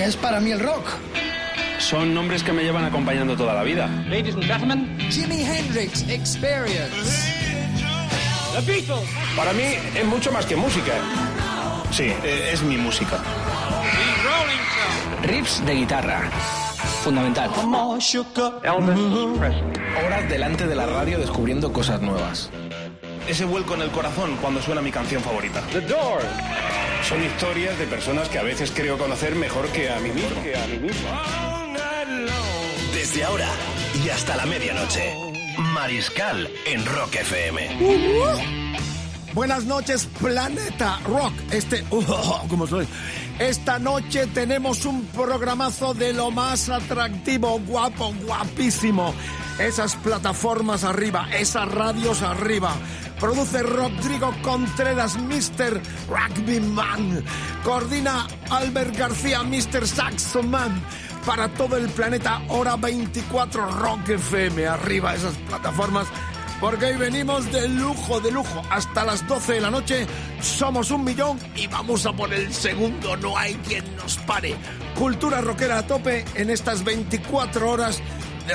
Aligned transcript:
¿Qué 0.00 0.06
es 0.06 0.16
para 0.16 0.40
mí 0.40 0.50
el 0.50 0.60
rock? 0.60 0.92
Son 1.78 2.14
nombres 2.14 2.42
que 2.42 2.54
me 2.54 2.62
llevan 2.62 2.86
acompañando 2.86 3.36
toda 3.36 3.52
la 3.52 3.62
vida. 3.62 3.86
Ladies 4.08 4.34
and 4.34 4.44
gentlemen, 4.44 4.98
Jimi 5.10 5.42
Hendrix 5.42 6.08
Experience. 6.08 7.30
The 8.54 8.62
Beatles. 8.62 9.10
Para 9.36 9.52
mí 9.52 9.74
es 9.94 10.06
mucho 10.06 10.32
más 10.32 10.46
que 10.46 10.56
música. 10.56 10.92
Sí, 11.90 12.04
eh, 12.04 12.50
es 12.50 12.62
mi 12.62 12.78
música. 12.78 13.18
The 13.18 14.22
Rolling 14.24 14.62
Stones. 14.70 15.30
Riffs 15.30 15.66
de 15.66 15.74
guitarra. 15.74 16.30
Fundamental. 17.04 17.50
Elvis 18.64 19.38
Presley. 19.38 19.62
Horas 20.06 20.28
delante 20.30 20.66
de 20.66 20.76
la 20.76 20.86
radio 20.86 21.18
descubriendo 21.18 21.74
cosas 21.74 22.00
nuevas. 22.00 22.48
Ese 23.28 23.44
vuelco 23.44 23.74
en 23.74 23.82
el 23.82 23.90
corazón 23.90 24.38
cuando 24.40 24.62
suena 24.62 24.80
mi 24.80 24.90
canción 24.90 25.22
favorita. 25.22 25.60
The 25.72 25.82
Doors. 25.82 26.24
Son 27.10 27.20
historias 27.24 27.76
de 27.76 27.88
personas 27.88 28.28
que 28.28 28.38
a 28.38 28.44
veces 28.44 28.70
creo 28.70 28.96
conocer 28.96 29.34
mejor 29.34 29.66
que 29.70 29.90
a 29.90 29.98
mí 29.98 30.10
mismo. 30.10 30.42
Que 30.44 30.56
a 30.56 30.64
mí 30.68 30.78
mismo. 30.78 31.08
Desde 32.94 33.24
ahora 33.24 33.48
y 34.04 34.08
hasta 34.10 34.36
la 34.36 34.46
medianoche. 34.46 35.12
Mariscal 35.74 36.48
en 36.66 36.86
Rock 36.86 37.16
FM. 37.16 38.60
Buenas 39.34 39.64
noches, 39.64 40.08
Planeta 40.20 41.00
Rock. 41.04 41.32
Este, 41.50 41.82
¿cómo 42.48 42.68
soy? 42.68 42.86
Esta 43.40 43.80
noche 43.80 44.28
tenemos 44.28 44.84
un 44.84 45.04
programazo 45.06 45.94
de 45.94 46.12
lo 46.12 46.30
más 46.30 46.68
atractivo, 46.68 47.58
guapo, 47.66 48.14
guapísimo. 48.22 49.12
Esas 49.58 49.96
plataformas 49.96 50.84
arriba, 50.84 51.28
esas 51.32 51.66
radios 51.66 52.22
arriba. 52.22 52.72
Produce 53.20 53.62
Rodrigo 53.62 54.34
Contreras, 54.42 55.18
Mr. 55.18 55.80
Rugby 56.08 56.58
Man. 56.60 57.22
Coordina 57.62 58.26
Albert 58.50 58.96
García, 58.96 59.42
Mr. 59.42 59.86
Saxo 59.86 60.42
Man. 60.42 60.82
Para 61.26 61.52
todo 61.52 61.76
el 61.76 61.90
planeta, 61.90 62.40
hora 62.48 62.76
24 62.76 63.70
Rock 63.72 64.08
FM. 64.08 64.66
Arriba 64.66 65.14
esas 65.14 65.36
plataformas 65.36 66.06
porque 66.60 66.84
hoy 66.86 66.96
venimos 66.96 67.50
de 67.50 67.68
lujo, 67.68 68.20
de 68.20 68.30
lujo. 68.30 68.62
Hasta 68.70 69.04
las 69.04 69.26
12 69.26 69.54
de 69.54 69.60
la 69.62 69.70
noche 69.70 70.06
somos 70.40 70.90
un 70.90 71.04
millón 71.04 71.38
y 71.56 71.66
vamos 71.66 72.04
a 72.04 72.12
por 72.12 72.32
el 72.32 72.52
segundo. 72.52 73.16
No 73.16 73.36
hay 73.36 73.54
quien 73.66 73.96
nos 73.96 74.18
pare. 74.18 74.54
Cultura 74.94 75.40
rockera 75.40 75.78
a 75.78 75.86
tope 75.86 76.24
en 76.34 76.50
estas 76.50 76.84
24 76.84 77.70
horas 77.70 78.02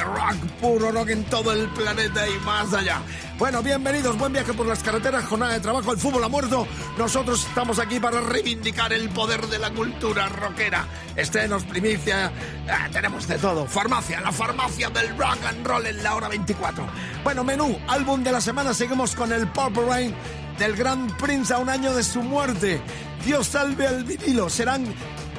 rock, 0.03 0.35
puro 0.61 0.91
rock 0.91 1.09
en 1.09 1.23
todo 1.25 1.51
el 1.51 1.67
planeta 1.69 2.27
y 2.27 2.39
más 2.45 2.73
allá. 2.73 3.01
Bueno, 3.37 3.61
bienvenidos, 3.61 4.17
buen 4.17 4.31
viaje 4.31 4.53
por 4.53 4.65
las 4.65 4.81
carreteras, 4.81 5.25
jornada 5.25 5.53
de 5.53 5.59
trabajo, 5.59 5.91
el 5.91 5.97
fútbol 5.97 6.23
ha 6.23 6.29
muerto. 6.29 6.67
Nosotros 6.97 7.45
estamos 7.45 7.79
aquí 7.79 7.99
para 7.99 8.21
reivindicar 8.21 8.93
el 8.93 9.09
poder 9.09 9.45
de 9.47 9.59
la 9.59 9.71
cultura 9.71 10.29
rockera. 10.29 10.87
Estrenos, 11.15 11.63
primicia, 11.65 12.31
ah, 12.69 12.87
tenemos 12.91 13.27
de 13.27 13.37
todo. 13.37 13.65
Farmacia, 13.65 14.21
la 14.21 14.31
farmacia 14.31 14.89
del 14.89 15.09
rock 15.17 15.43
and 15.47 15.67
roll 15.67 15.85
en 15.85 16.01
la 16.01 16.15
hora 16.15 16.29
24. 16.29 16.85
Bueno, 17.23 17.43
menú, 17.43 17.77
álbum 17.87 18.23
de 18.23 18.31
la 18.31 18.41
semana, 18.41 18.73
seguimos 18.73 19.15
con 19.15 19.31
el 19.33 19.47
Purple 19.47 19.85
Rain 19.85 20.15
del 20.57 20.75
Gran 20.75 21.07
Prince 21.17 21.53
a 21.53 21.57
un 21.57 21.69
año 21.69 21.93
de 21.93 22.03
su 22.03 22.21
muerte. 22.21 22.81
Dios 23.25 23.47
salve 23.47 23.87
al 23.87 24.03
vinilo, 24.03 24.49
serán 24.49 24.85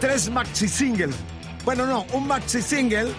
tres 0.01 0.31
maxi 0.31 0.69
single. 0.69 1.15
Bueno, 1.65 1.87
no, 1.87 2.07
un 2.13 2.27
maxi 2.27 2.61
single 2.63 3.13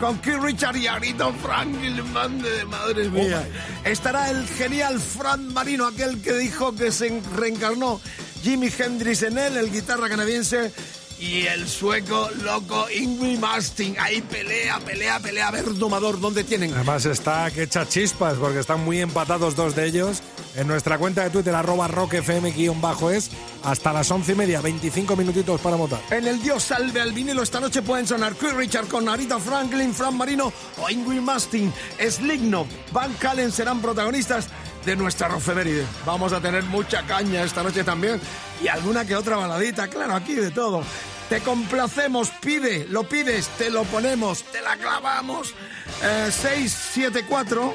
con 0.00 0.18
Keith 0.18 0.40
Richard 0.40 0.76
y 0.76 0.86
Arito 0.86 1.32
Franklin, 1.34 2.12
mande 2.12 2.50
de 2.50 2.64
madre 2.64 3.08
mía. 3.08 3.46
Estará 3.84 4.30
el 4.30 4.46
genial 4.46 5.00
Fran 5.00 5.52
Marino, 5.52 5.86
aquel 5.86 6.20
que 6.20 6.32
dijo 6.34 6.74
que 6.74 6.90
se 6.90 7.20
reencarnó 7.36 8.00
Jimi 8.42 8.70
Hendrix 8.76 9.22
en 9.22 9.38
él, 9.38 9.56
el 9.56 9.70
guitarra 9.70 10.08
canadiense, 10.08 10.72
y 11.18 11.46
el 11.46 11.68
sueco 11.68 12.30
loco 12.42 12.86
Ingrid 12.90 13.38
Mastin. 13.38 13.96
Ahí 13.98 14.20
pelea, 14.22 14.78
pelea, 14.80 15.20
pelea. 15.20 15.48
A 15.48 15.50
ver, 15.50 15.74
domador, 15.74 16.20
¿dónde 16.20 16.44
tienen? 16.44 16.74
Además 16.74 17.04
está 17.06 17.50
que 17.50 17.64
echa 17.64 17.88
chispas 17.88 18.34
porque 18.38 18.60
están 18.60 18.84
muy 18.84 19.00
empatados 19.00 19.56
dos 19.56 19.74
de 19.74 19.86
ellos. 19.86 20.22
En 20.54 20.66
nuestra 20.66 20.98
cuenta 20.98 21.24
de 21.24 21.30
Twitter, 21.30 21.54
arroba 21.54 21.88
rockfm-es, 21.88 23.30
hasta 23.64 23.92
las 23.92 24.10
once 24.10 24.32
y 24.32 24.34
media, 24.34 24.60
25 24.60 25.16
minutitos 25.16 25.60
para 25.60 25.76
votar. 25.76 26.00
En 26.10 26.26
el 26.26 26.42
Dios 26.42 26.62
salve 26.64 27.00
al 27.00 27.12
vinilo 27.12 27.42
esta 27.42 27.58
noche 27.58 27.80
pueden 27.80 28.06
sonar 28.06 28.34
Chris 28.34 28.52
Richard 28.52 28.88
con 28.88 29.08
Arita 29.08 29.38
Franklin, 29.38 29.94
Fran 29.94 30.16
Marino 30.16 30.52
o 30.78 30.90
Ingrid 30.90 31.20
Mastin. 31.20 31.72
Sligno, 32.10 32.66
Van 32.92 33.14
Calen 33.14 33.50
serán 33.50 33.80
protagonistas 33.80 34.48
de 34.84 34.96
nuestra 34.96 35.28
Rofeveride. 35.28 35.84
Vamos 36.04 36.32
a 36.32 36.40
tener 36.40 36.62
mucha 36.64 37.02
caña 37.06 37.42
esta 37.42 37.62
noche 37.62 37.84
también 37.84 38.20
y 38.62 38.68
alguna 38.68 39.04
que 39.04 39.16
otra 39.16 39.36
baladita, 39.36 39.88
claro, 39.88 40.14
aquí 40.14 40.34
de 40.34 40.50
todo. 40.50 40.82
Te 41.28 41.40
complacemos, 41.40 42.30
pide, 42.40 42.86
lo 42.88 43.04
pides, 43.04 43.48
te 43.58 43.70
lo 43.70 43.84
ponemos, 43.84 44.42
te 44.44 44.60
la 44.60 44.76
clavamos. 44.76 45.54
Eh, 46.02 46.30
674 46.30 47.74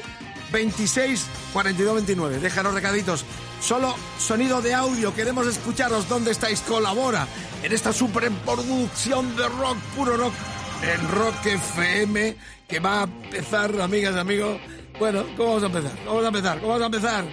26 0.52 1.26
42 1.52 1.94
29. 1.94 2.38
Déjanos 2.38 2.74
recaditos. 2.74 3.24
Solo 3.60 3.94
sonido 4.18 4.62
de 4.62 4.74
audio. 4.74 5.14
Queremos 5.14 5.46
escucharos. 5.46 6.08
¿Dónde 6.08 6.30
estáis? 6.30 6.60
Colabora 6.60 7.26
en 7.62 7.72
esta 7.72 7.92
superproducción 7.92 9.36
de 9.36 9.48
rock, 9.48 9.78
puro 9.96 10.16
rock, 10.16 10.34
en 10.82 11.08
Rock 11.08 11.46
FM, 11.46 12.36
que 12.68 12.80
va 12.80 13.00
a 13.00 13.04
empezar, 13.04 13.80
amigas 13.80 14.14
y 14.14 14.18
amigos. 14.18 14.60
Bueno, 14.98 15.24
¿cómo 15.36 15.54
vamos 15.54 15.62
a 15.62 15.66
empezar? 15.66 15.92
¿Cómo 15.98 16.06
vamos 16.06 16.24
a 16.24 16.28
empezar? 16.28 16.60
¿Cómo 16.60 16.68
vamos 16.72 16.82
a 16.82 16.86
empezar? 16.86 17.24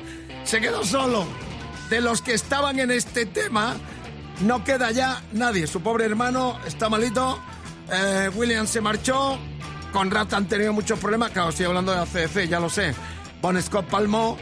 Se 0.44 0.62
quedó 0.62 0.84
solo. 0.84 1.26
De 1.90 2.02
los 2.02 2.22
que 2.22 2.34
estaban 2.34 2.80
en 2.80 2.92
este 2.92 3.26
tema, 3.26 3.76
no 4.42 4.64
queda 4.64 4.92
ya 4.92 5.22
nadie. 5.34 5.68
Su 5.68 5.81
pobre 5.81 6.06
hermano 6.06 6.59
está 6.66 6.90
malito. 6.90 7.40
Eh, 7.92 8.30
William 8.36 8.68
se 8.68 8.81
marchó. 8.81 9.38
Con 9.92 10.12
Rat 10.12 10.34
han 10.34 10.48
tenido 10.48 10.74
muchos 10.74 11.00
problemas. 11.00 11.31
Claro, 11.31 11.50
estoy 11.50 11.66
hablando 11.66 11.92
de 11.92 12.00
ACDC, 12.00 12.48
ya 12.48 12.59
lo 12.59 12.70
sé. 12.70 12.94
Bon 13.42 13.59
Scott 13.62 13.86
palmó. 13.88 14.38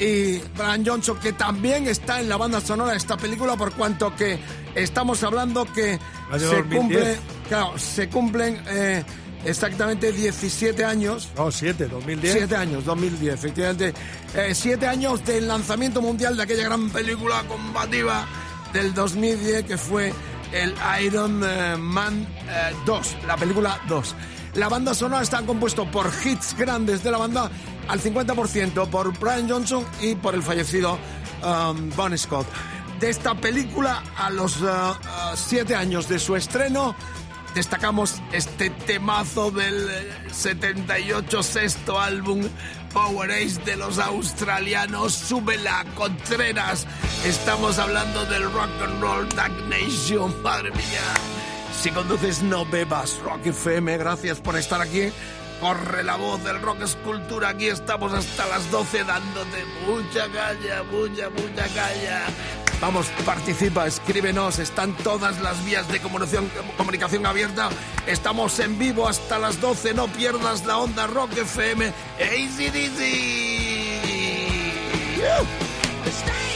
Y 0.00 0.38
Brian 0.56 0.84
Johnson, 0.86 1.18
que 1.18 1.32
también 1.32 1.86
está 1.88 2.20
en 2.20 2.28
la 2.28 2.36
banda 2.36 2.60
sonora 2.60 2.92
de 2.92 2.98
esta 2.98 3.16
película, 3.16 3.56
por 3.56 3.72
cuanto 3.72 4.14
que 4.14 4.38
estamos 4.74 5.22
hablando 5.24 5.64
que 5.72 5.98
se 6.38 6.46
2010. 6.56 6.78
cumple, 6.78 7.16
claro, 7.48 7.78
se 7.78 8.08
cumplen 8.08 8.62
eh, 8.68 9.04
exactamente 9.48 10.12
17 10.12 10.84
años 10.84 11.28
No, 11.36 11.50
7, 11.50 11.88
2010. 11.88 12.32
Siete 12.32 12.56
años, 12.56 12.84
2010, 12.84 13.34
efectivamente. 13.34 13.94
Eh, 14.34 14.54
siete 14.54 14.86
años 14.86 15.24
del 15.24 15.48
lanzamiento 15.48 16.00
mundial 16.00 16.36
de 16.36 16.42
aquella 16.42 16.64
gran 16.64 16.90
película 16.90 17.42
combativa 17.48 18.26
del 18.72 18.92
2010 18.94 19.64
que 19.64 19.78
fue 19.78 20.12
el 20.52 20.74
Iron 21.02 21.42
eh, 21.44 21.76
Man 21.78 22.26
eh, 22.48 22.74
2, 22.86 23.16
la 23.26 23.36
película 23.36 23.80
2. 23.88 24.14
La 24.54 24.68
banda 24.68 24.94
sonora 24.94 25.22
está 25.22 25.42
compuesto 25.42 25.90
por 25.90 26.10
hits 26.24 26.56
grandes 26.56 27.02
de 27.02 27.10
la 27.10 27.18
banda 27.18 27.50
al 27.86 28.00
50% 28.00 28.88
por 28.88 29.18
Brian 29.18 29.48
Johnson 29.48 29.84
y 30.00 30.14
por 30.14 30.34
el 30.34 30.42
fallecido 30.42 30.98
um, 31.42 31.90
Bon 31.94 32.16
Scott. 32.16 32.46
De 32.98 33.10
esta 33.10 33.34
película 33.34 34.02
a 34.16 34.30
los 34.30 34.60
uh, 34.60 34.66
uh, 34.66 35.36
siete 35.36 35.74
años 35.74 36.08
de 36.08 36.18
su 36.18 36.34
estreno 36.34 36.96
destacamos 37.54 38.20
este 38.32 38.70
temazo 38.70 39.50
del 39.50 39.88
eh, 39.90 40.12
78 40.30 41.42
sexto 41.42 42.00
álbum 42.00 42.42
Power 42.92 43.30
Ace 43.30 43.60
de 43.64 43.76
los 43.76 43.98
australianos. 43.98 45.12
Súbela 45.12 45.84
Contreras. 45.94 46.86
Estamos 47.24 47.78
hablando 47.78 48.24
del 48.26 48.44
rock 48.52 48.70
and 48.82 49.00
roll 49.00 49.28
Dark 49.30 49.52
madre 50.42 50.70
mía. 50.70 51.14
Si 51.80 51.90
conduces 51.90 52.42
no 52.42 52.64
bebas 52.66 53.20
Rock 53.22 53.46
FM 53.46 53.98
gracias 53.98 54.40
por 54.40 54.56
estar 54.56 54.80
aquí 54.80 55.12
corre 55.60 56.02
la 56.02 56.16
voz 56.16 56.42
del 56.44 56.60
rock 56.60 56.82
escultura 56.82 57.50
aquí 57.50 57.66
estamos 57.66 58.12
hasta 58.12 58.46
las 58.46 58.70
12 58.70 59.04
dándote 59.04 59.64
mucha 59.86 60.26
caña 60.28 60.82
mucha 60.90 61.30
mucha 61.30 61.68
caña 61.74 62.22
Vamos, 62.80 63.08
participa, 63.26 63.88
escríbenos, 63.88 64.60
están 64.60 64.96
todas 64.98 65.40
las 65.40 65.64
vías 65.64 65.88
de 65.88 65.98
comunicación, 65.98 67.26
abierta. 67.26 67.70
Estamos 68.06 68.56
en 68.60 68.78
vivo 68.78 69.08
hasta 69.08 69.36
las 69.40 69.60
12, 69.60 69.94
no 69.94 70.06
pierdas 70.06 70.64
la 70.64 70.78
onda 70.78 71.08
Rock 71.08 71.38
FM 71.38 71.88
ACDC. 71.88 73.00
Shake 75.18 76.47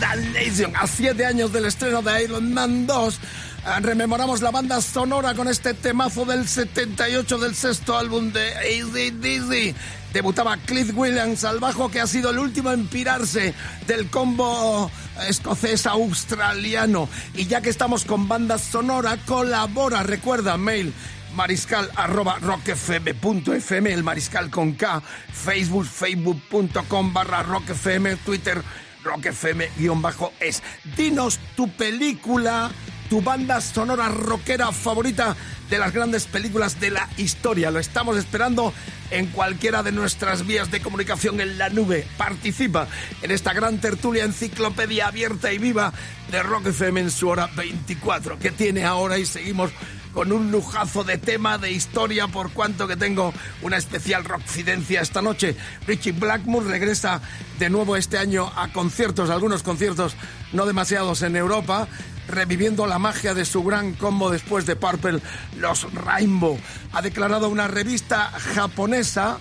Roll 0.00 0.32
Nation. 0.32 0.74
A 0.76 0.86
siete 0.86 1.26
años 1.26 1.52
del 1.52 1.66
estreno 1.66 2.02
de 2.02 2.24
Iron 2.24 2.52
Man 2.54 2.86
2, 2.86 3.14
eh, 3.14 3.80
rememoramos 3.80 4.40
la 4.40 4.50
banda 4.50 4.80
sonora 4.80 5.34
con 5.34 5.48
este 5.48 5.74
temazo 5.74 6.24
del 6.24 6.48
78 6.48 7.38
del 7.38 7.54
sexto 7.54 7.96
álbum 7.96 8.32
de 8.32 8.54
ACDC. 8.54 9.74
Debutaba 10.12 10.56
Cliff 10.56 10.92
Williams 10.94 11.44
al 11.44 11.60
bajo, 11.60 11.90
que 11.90 12.00
ha 12.00 12.06
sido 12.06 12.30
el 12.30 12.38
último 12.38 12.72
en 12.72 12.88
pirarse 12.88 13.54
del 13.86 14.08
combo 14.08 14.90
escocés 15.28 15.86
australiano. 15.86 17.08
Y 17.34 17.46
ya 17.46 17.60
que 17.60 17.70
estamos 17.70 18.04
con 18.04 18.26
banda 18.26 18.58
sonora, 18.58 19.18
colabora, 19.26 20.02
recuerda, 20.02 20.56
mail 20.56 20.92
mariscal 21.34 21.88
arroba 21.94 22.38
rockfm.fm, 22.40 23.92
el 23.92 24.02
mariscal 24.02 24.50
con 24.50 24.72
K, 24.72 25.00
Facebook, 25.32 25.86
facebook.com 25.86 27.12
barra 27.12 27.44
rockfm, 27.44 28.16
Twitter 28.24 28.62
rockfm-es. 29.02 30.62
Dinos 30.96 31.38
tu 31.56 31.68
película, 31.70 32.70
tu 33.08 33.22
banda 33.22 33.60
sonora 33.60 34.08
rockera 34.08 34.72
favorita 34.72 35.36
de 35.68 35.78
las 35.78 35.92
grandes 35.92 36.26
películas 36.26 36.80
de 36.80 36.90
la 36.90 37.08
historia. 37.16 37.70
Lo 37.70 37.78
estamos 37.78 38.16
esperando 38.16 38.74
en 39.10 39.26
cualquiera 39.26 39.82
de 39.82 39.92
nuestras 39.92 40.46
vías 40.46 40.70
de 40.70 40.80
comunicación 40.80 41.40
en 41.40 41.58
la 41.58 41.68
nube. 41.68 42.06
Participa 42.16 42.88
en 43.22 43.30
esta 43.30 43.52
gran 43.52 43.80
tertulia 43.80 44.24
enciclopedia 44.24 45.06
abierta 45.08 45.52
y 45.52 45.58
viva 45.58 45.92
de 46.30 46.42
Rock 46.42 46.66
FM 46.68 47.00
en 47.00 47.10
su 47.10 47.28
hora 47.28 47.48
24, 47.56 48.38
que 48.38 48.50
tiene 48.50 48.84
ahora 48.84 49.18
y 49.18 49.26
seguimos 49.26 49.70
con 50.12 50.32
un 50.32 50.50
lujazo 50.50 51.04
de 51.04 51.18
tema, 51.18 51.58
de 51.58 51.72
historia, 51.72 52.28
por 52.28 52.52
cuanto 52.52 52.88
que 52.88 52.96
tengo 52.96 53.32
una 53.62 53.76
especial 53.76 54.24
rockcidencia 54.24 55.00
esta 55.00 55.22
noche. 55.22 55.56
Richie 55.86 56.12
Blackmore 56.12 56.68
regresa 56.68 57.20
de 57.58 57.70
nuevo 57.70 57.96
este 57.96 58.18
año 58.18 58.50
a 58.56 58.72
conciertos, 58.72 59.30
algunos 59.30 59.62
conciertos 59.62 60.14
no 60.52 60.66
demasiados 60.66 61.22
en 61.22 61.36
Europa, 61.36 61.88
reviviendo 62.28 62.86
la 62.86 62.98
magia 62.98 63.34
de 63.34 63.44
su 63.44 63.62
gran 63.62 63.94
combo 63.94 64.30
después 64.30 64.66
de 64.66 64.76
Purple, 64.76 65.20
los 65.58 65.92
Rainbow. 65.92 66.58
Ha 66.92 67.02
declarado 67.02 67.48
una 67.48 67.68
revista 67.68 68.30
japonesa 68.54 69.38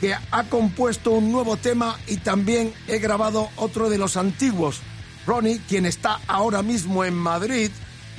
que 0.00 0.14
ha 0.14 0.44
compuesto 0.50 1.12
un 1.12 1.30
nuevo 1.30 1.56
tema 1.56 1.96
y 2.08 2.16
también 2.16 2.74
he 2.88 2.98
grabado 2.98 3.48
otro 3.56 3.88
de 3.88 3.98
los 3.98 4.16
antiguos. 4.16 4.80
Ronnie, 5.26 5.60
quien 5.68 5.86
está 5.86 6.18
ahora 6.26 6.62
mismo 6.62 7.04
en 7.04 7.14
Madrid, 7.14 7.70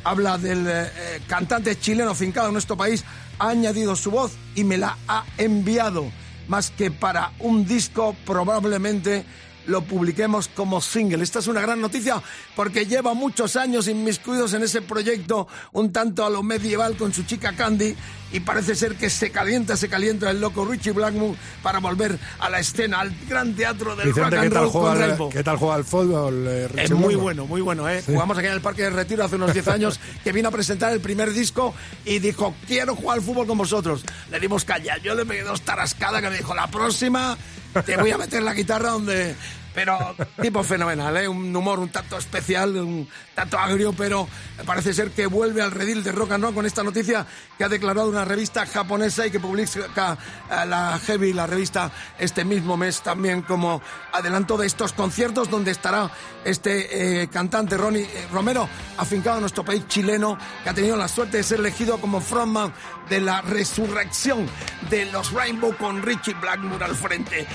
habla 0.03 0.37
del 0.37 0.67
eh, 0.67 0.85
eh, 0.85 1.21
cantante 1.27 1.79
chileno 1.79 2.15
fincado 2.15 2.47
en 2.47 2.53
nuestro 2.53 2.77
país, 2.77 3.03
ha 3.39 3.49
añadido 3.49 3.95
su 3.95 4.11
voz 4.11 4.33
y 4.55 4.63
me 4.63 4.77
la 4.77 4.97
ha 5.07 5.25
enviado. 5.37 6.11
Más 6.47 6.71
que 6.71 6.91
para 6.91 7.31
un 7.39 7.65
disco, 7.65 8.15
probablemente 8.25 9.25
lo 9.67 9.81
publiquemos 9.83 10.47
como 10.49 10.81
single. 10.81 11.23
Esta 11.23 11.39
es 11.39 11.47
una 11.47 11.61
gran 11.61 11.79
noticia 11.81 12.21
porque 12.55 12.85
lleva 12.85 13.13
muchos 13.13 13.55
años 13.55 13.87
inmiscuidos 13.87 14.53
en 14.53 14.63
ese 14.63 14.81
proyecto 14.81 15.47
un 15.71 15.91
tanto 15.91 16.25
a 16.25 16.29
lo 16.29 16.43
medieval 16.43 16.95
con 16.97 17.13
su 17.13 17.23
chica 17.23 17.53
Candy 17.55 17.95
y 18.31 18.39
parece 18.39 18.73
ser 18.75 18.95
que 18.95 19.09
se 19.11 19.29
calienta, 19.29 19.77
se 19.77 19.89
calienta 19.89 20.31
el 20.31 20.41
loco 20.41 20.65
Richie 20.65 20.91
Blackmore 20.91 21.37
para 21.61 21.79
volver 21.79 22.17
a 22.39 22.49
la 22.49 22.59
escena, 22.59 22.99
al 23.01 23.11
gran 23.29 23.53
teatro 23.53 23.95
del 23.95 24.07
Vicente, 24.07 24.29
rock 24.31 24.33
and 24.39 24.43
¿qué 24.43 24.49
tal 24.49 24.63
roll 24.63 24.71
con 24.71 24.81
juega, 24.81 25.05
Rainbow. 25.07 25.29
¿qué 25.29 25.43
tal 25.43 25.57
juega 25.57 25.75
al 25.75 25.83
fútbol? 25.85 26.45
eh, 26.47 26.65
Es 26.65 26.71
Richie 26.71 26.93
muy 26.95 27.01
Blackmore? 27.13 27.21
bueno, 27.23 27.45
muy 27.45 27.61
bueno, 27.61 27.87
¿eh? 27.89 28.01
Jugamos 28.03 28.37
aquí 28.37 28.47
en 28.47 28.53
el 28.53 28.61
Parque 28.61 28.81
de 28.83 28.89
Retiro 28.89 29.23
hace 29.23 29.35
unos 29.35 29.53
10 29.53 29.67
años, 29.69 29.99
que 30.23 30.31
vino 30.31 30.49
a 30.49 30.51
presentar 30.51 30.91
el 30.93 30.99
primer 30.99 31.31
disco 31.31 31.75
y 32.05 32.17
dijo, 32.19 32.55
quiero 32.67 32.95
jugar 32.95 33.19
al 33.19 33.23
fútbol 33.23 33.45
con 33.45 33.57
vosotros. 33.59 34.03
Le 34.31 34.39
dimos 34.39 34.65
caña. 34.65 34.97
Yo 34.97 35.13
le 35.13 35.25
pegué 35.25 35.43
dos 35.43 35.61
tarascadas 35.61 36.21
que 36.23 36.29
me 36.31 36.37
dijo, 36.37 36.55
la 36.55 36.65
próxima 36.67 37.37
te 37.85 37.97
voy 37.97 38.11
a 38.11 38.17
meter 38.17 38.43
la 38.43 38.53
guitarra 38.53 38.91
donde... 38.91 39.35
Pero 39.73 40.15
tipo 40.41 40.63
fenomenal, 40.63 41.17
¿eh? 41.17 41.27
Un 41.27 41.55
humor 41.55 41.79
un 41.79 41.89
tanto 41.89 42.17
especial, 42.17 42.75
un 42.77 43.07
tanto 43.33 43.57
agrio, 43.57 43.93
pero 43.93 44.27
parece 44.65 44.93
ser 44.93 45.11
que 45.11 45.25
vuelve 45.25 45.61
al 45.61 45.71
redil 45.71 46.03
de 46.03 46.11
rock 46.11 46.33
and 46.33 46.43
roll 46.43 46.53
con 46.53 46.65
esta 46.65 46.83
noticia 46.83 47.25
que 47.57 47.63
ha 47.63 47.69
declarado 47.69 48.07
una 48.07 48.25
revista 48.25 48.65
japonesa 48.65 49.25
y 49.25 49.31
que 49.31 49.39
publica 49.39 50.17
eh, 50.49 50.65
la 50.67 50.99
Heavy, 51.05 51.33
la 51.33 51.47
revista, 51.47 51.91
este 52.19 52.45
mismo 52.45 52.77
mes 52.77 53.01
también 53.01 53.41
como 53.41 53.81
adelanto 54.11 54.57
de 54.57 54.67
estos 54.67 54.93
conciertos 54.93 55.49
donde 55.49 55.71
estará 55.71 56.11
este 56.45 57.21
eh, 57.23 57.27
cantante 57.29 57.77
Ronnie 57.77 58.03
eh, 58.03 58.27
Romero, 58.31 58.67
afincado 58.97 59.37
en 59.37 59.41
nuestro 59.41 59.65
país 59.65 59.87
chileno, 59.87 60.37
que 60.63 60.69
ha 60.69 60.73
tenido 60.73 60.95
la 60.95 61.07
suerte 61.07 61.37
de 61.37 61.43
ser 61.43 61.59
elegido 61.59 61.99
como 61.99 62.21
frontman 62.21 62.73
de 63.09 63.21
la 63.21 63.41
resurrección 63.41 64.47
de 64.89 65.05
los 65.05 65.31
Rainbow 65.31 65.75
con 65.77 66.01
Richie 66.01 66.33
Blackmore 66.35 66.85
al 66.85 66.95
frente. 66.95 67.47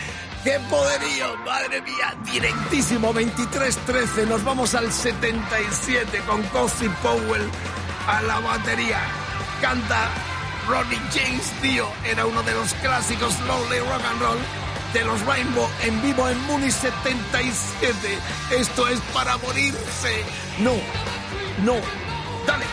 ¡Qué 0.48 0.58
poderío! 0.60 1.36
¡Madre 1.44 1.82
mía! 1.82 2.16
Directísimo, 2.32 3.12
23-13. 3.12 4.26
Nos 4.26 4.42
vamos 4.44 4.74
al 4.74 4.90
77 4.90 6.20
con 6.26 6.42
Cozy 6.44 6.88
Powell 7.02 7.50
a 8.06 8.22
la 8.22 8.40
batería. 8.40 8.98
Canta 9.60 10.08
Ronnie 10.66 10.98
James 11.12 11.52
Dio. 11.60 11.86
Era 12.02 12.24
uno 12.24 12.42
de 12.44 12.54
los 12.54 12.72
clásicos 12.72 13.38
Lonely 13.40 13.80
Rock 13.80 14.02
and 14.10 14.22
Roll 14.22 14.38
de 14.94 15.04
los 15.04 15.20
Rainbow 15.26 15.68
en 15.84 16.00
vivo 16.00 16.26
en 16.26 16.40
Muni 16.46 16.70
77. 16.70 18.18
Esto 18.50 18.88
es 18.88 19.00
para 19.12 19.36
morirse. 19.36 20.24
No, 20.60 20.72
no. 21.62 21.74
Dale. 22.46 22.64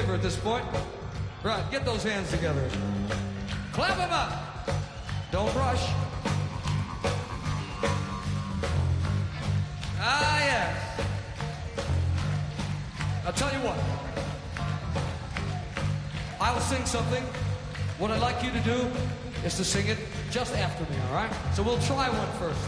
Favor 0.00 0.14
at 0.14 0.22
this 0.22 0.36
point. 0.36 0.64
Right, 1.42 1.68
get 1.72 1.84
those 1.84 2.04
hands 2.04 2.30
together. 2.30 2.68
Clap 3.72 3.96
them 3.96 4.10
up. 4.12 4.32
Don't 5.32 5.52
rush. 5.56 5.84
Ah, 10.00 10.38
yes. 10.38 11.00
I'll 13.26 13.32
tell 13.32 13.52
you 13.52 13.58
what. 13.66 13.78
I'll 16.40 16.60
sing 16.60 16.86
something. 16.86 17.24
What 17.98 18.12
I'd 18.12 18.20
like 18.20 18.42
you 18.44 18.52
to 18.52 18.60
do 18.60 18.88
is 19.44 19.56
to 19.56 19.64
sing 19.64 19.88
it 19.88 19.98
just 20.30 20.54
after 20.54 20.84
me, 20.92 20.98
all 21.08 21.14
right? 21.14 21.30
So 21.54 21.64
we'll 21.64 21.80
try 21.80 22.08
one 22.08 22.30
first. 22.38 22.60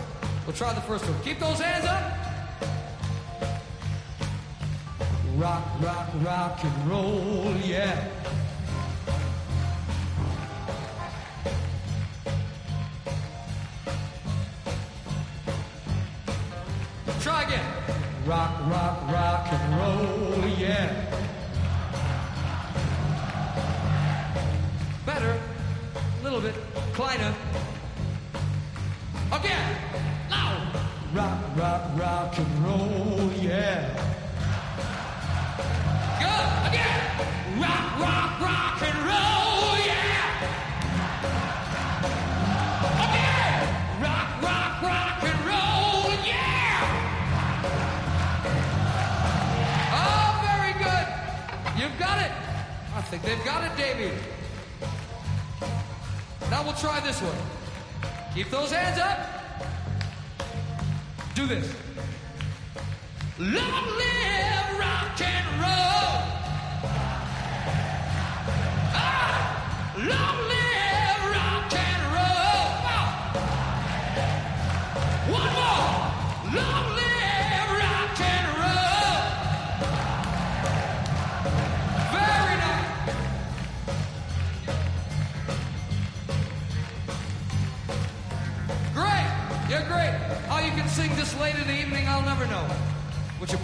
We'll 0.46 0.56
try 0.56 0.74
the 0.74 0.80
first 0.80 1.04
one. 1.08 1.22
Keep 1.22 1.38
those 1.38 1.60
hands 1.60 1.84
up. 1.86 2.29
Rock, 5.40 5.64
rock, 5.80 6.08
rock 6.22 6.64
and 6.64 6.90
roll, 6.90 7.56
yeah. 7.64 8.39
This. 61.50 61.89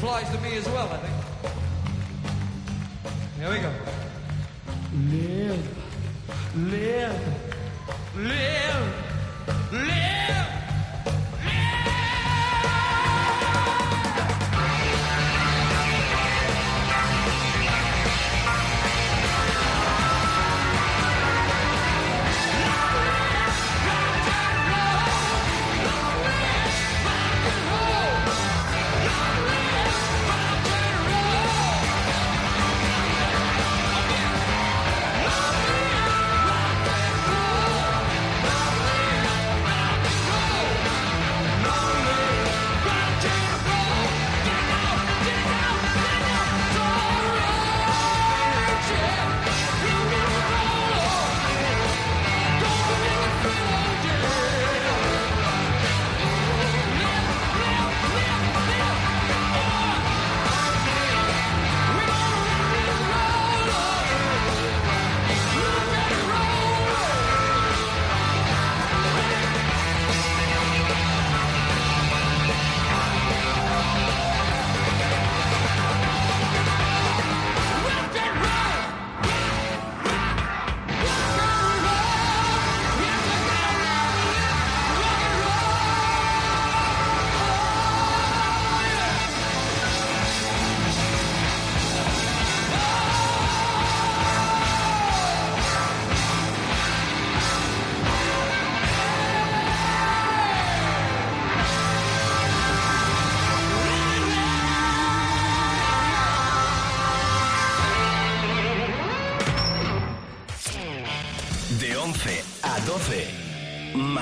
Applies 0.07 0.31
to 0.31 0.41
me 0.41 0.57
as 0.57 0.65
well, 0.67 0.89
I 0.89 0.99
think. 0.99 1.16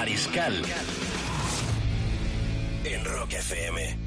Mariscal. 0.05 0.53
En 2.85 3.05
Rock 3.07 3.33
FM. 3.33 4.04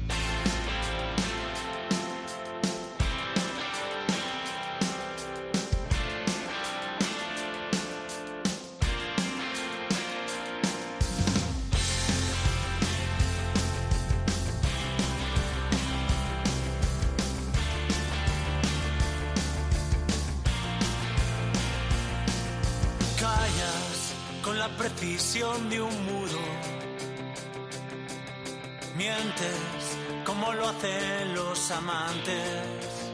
De 25.38 25.80
un 25.80 26.04
mudo. 26.04 26.40
Mientes 28.96 29.96
como 30.24 30.52
lo 30.52 30.68
hacen 30.68 31.32
los 31.32 31.70
amantes. 31.70 33.12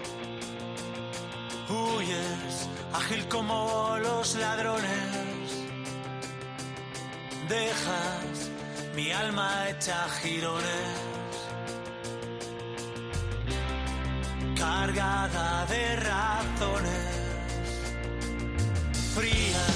Huyes 1.68 2.68
ágil 2.94 3.28
como 3.28 3.98
los 4.00 4.37
ladrones. 4.37 5.66
Dejas 7.46 8.50
mi 8.96 9.12
alma 9.12 9.68
hecha 9.68 10.06
girones. 10.22 10.94
Cargada 14.56 15.66
de 15.66 15.96
razones 15.96 17.14
fría 19.14 19.73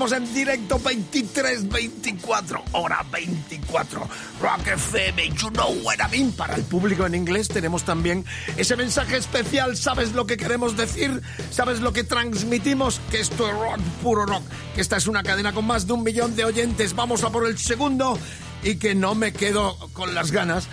Estamos 0.00 0.28
en 0.28 0.32
directo 0.34 0.80
23-24, 0.80 2.62
hora 2.72 3.04
24. 3.12 4.08
Rock 4.40 4.66
FM, 4.68 5.28
you 5.36 5.50
know 5.50 5.74
what 5.82 5.96
I 6.00 6.10
mean. 6.10 6.32
Para 6.32 6.54
el 6.54 6.62
público 6.62 7.04
en 7.04 7.14
inglés 7.14 7.48
tenemos 7.48 7.84
también 7.84 8.24
ese 8.56 8.76
mensaje 8.76 9.18
especial. 9.18 9.76
¿Sabes 9.76 10.12
lo 10.12 10.24
que 10.24 10.38
queremos 10.38 10.74
decir? 10.74 11.20
¿Sabes 11.50 11.80
lo 11.80 11.92
que 11.92 12.02
transmitimos? 12.02 12.98
Que 13.10 13.20
esto 13.20 13.46
es 13.46 13.52
rock, 13.52 13.78
puro 14.02 14.24
rock. 14.24 14.42
Que 14.74 14.80
esta 14.80 14.96
es 14.96 15.06
una 15.06 15.22
cadena 15.22 15.52
con 15.52 15.66
más 15.66 15.86
de 15.86 15.92
un 15.92 16.02
millón 16.02 16.34
de 16.34 16.46
oyentes. 16.46 16.94
Vamos 16.94 17.22
a 17.22 17.28
por 17.28 17.46
el 17.46 17.58
segundo 17.58 18.18
y 18.62 18.76
que 18.76 18.94
no 18.94 19.14
me 19.14 19.34
quedo 19.34 19.76
con 19.92 20.14
las 20.14 20.30
ganas 20.30 20.66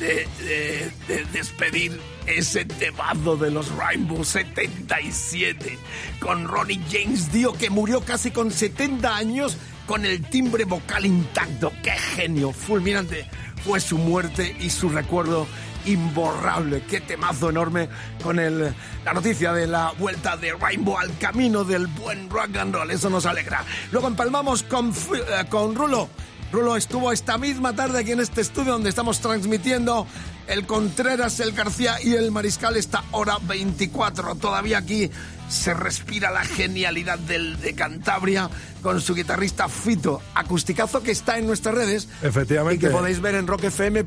de, 0.00 0.26
de- 0.40 0.90
de 1.06 1.24
despedir 1.26 2.00
ese 2.26 2.64
temazo 2.64 3.36
de 3.36 3.50
los 3.50 3.70
Rainbow 3.76 4.24
77 4.24 5.78
con 6.20 6.48
Ronnie 6.48 6.80
James 6.90 7.32
Dio 7.32 7.52
que 7.52 7.70
murió 7.70 8.00
casi 8.00 8.30
con 8.30 8.50
70 8.50 9.16
años 9.16 9.56
con 9.86 10.04
el 10.04 10.22
timbre 10.22 10.64
vocal 10.64 11.04
intacto. 11.04 11.72
¡Qué 11.82 11.92
genio! 11.92 12.52
Fulminante 12.52 13.28
fue 13.64 13.80
su 13.80 13.98
muerte 13.98 14.56
y 14.60 14.70
su 14.70 14.88
recuerdo 14.88 15.46
imborrable. 15.84 16.82
¡Qué 16.88 17.00
temazo 17.00 17.50
enorme 17.50 17.88
con 18.22 18.38
el, 18.38 18.74
la 19.04 19.12
noticia 19.12 19.52
de 19.52 19.66
la 19.66 19.92
vuelta 19.98 20.36
de 20.36 20.52
Rainbow 20.54 20.96
al 20.98 21.16
camino 21.18 21.64
del 21.64 21.86
buen 21.86 22.30
rock 22.30 22.56
and 22.56 22.74
roll! 22.74 22.90
Eso 22.90 23.10
nos 23.10 23.26
alegra. 23.26 23.64
Luego 23.92 24.08
empalmamos 24.08 24.62
con, 24.62 24.90
eh, 24.90 25.44
con 25.48 25.74
Rulo. 25.74 26.08
Rulo 26.54 26.76
estuvo 26.76 27.10
esta 27.10 27.36
misma 27.36 27.74
tarde 27.74 27.98
aquí 27.98 28.12
en 28.12 28.20
este 28.20 28.40
estudio 28.40 28.74
donde 28.74 28.88
estamos 28.88 29.18
transmitiendo 29.18 30.06
el 30.46 30.68
Contreras, 30.68 31.40
el 31.40 31.50
García 31.50 31.96
y 32.00 32.14
el 32.14 32.30
Mariscal 32.30 32.76
esta 32.76 33.02
hora 33.10 33.38
24. 33.42 34.36
Todavía 34.36 34.78
aquí 34.78 35.10
se 35.48 35.74
respira 35.74 36.30
la 36.30 36.44
genialidad 36.44 37.18
del 37.18 37.60
de 37.60 37.74
Cantabria 37.74 38.48
con 38.82 39.00
su 39.00 39.16
guitarrista 39.16 39.68
Fito, 39.68 40.22
acusticazo 40.36 41.02
que 41.02 41.10
está 41.10 41.38
en 41.38 41.48
nuestras 41.48 41.74
redes 41.74 42.08
Efectivamente. 42.22 42.76
y 42.76 42.78
que 42.78 42.94
podéis 42.94 43.20
ver 43.20 43.34
en 43.34 43.48
rockfm.fm. 43.48 44.00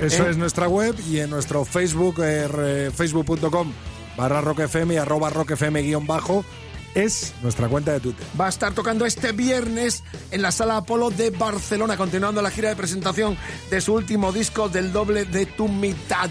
Eso 0.00 0.26
¿eh? 0.26 0.30
es 0.30 0.36
nuestra 0.36 0.66
web 0.66 0.96
y 1.08 1.20
en 1.20 1.30
nuestro 1.30 1.64
Facebook, 1.64 2.16
eh, 2.18 2.90
facebook.com 2.92 3.72
barra 4.16 4.40
rockfm 4.40 4.94
y 4.94 4.96
arroba 4.96 5.30
rockfm 5.30 5.82
guion 5.82 6.04
bajo 6.04 6.44
es 6.94 7.34
nuestra 7.42 7.68
cuenta 7.68 7.92
de 7.92 8.00
Twitter. 8.00 8.26
va 8.40 8.46
a 8.46 8.48
estar 8.48 8.72
tocando 8.72 9.04
este 9.04 9.32
viernes 9.32 10.02
en 10.30 10.42
la 10.42 10.52
Sala 10.52 10.76
Apolo 10.78 11.10
de 11.10 11.30
Barcelona, 11.30 11.96
continuando 11.96 12.40
la 12.42 12.50
gira 12.50 12.68
de 12.68 12.76
presentación 12.76 13.36
de 13.70 13.80
su 13.80 13.94
último 13.94 14.32
disco 14.32 14.68
del 14.68 14.92
doble 14.92 15.24
de 15.24 15.46
tu 15.46 15.68
mitad. 15.68 16.30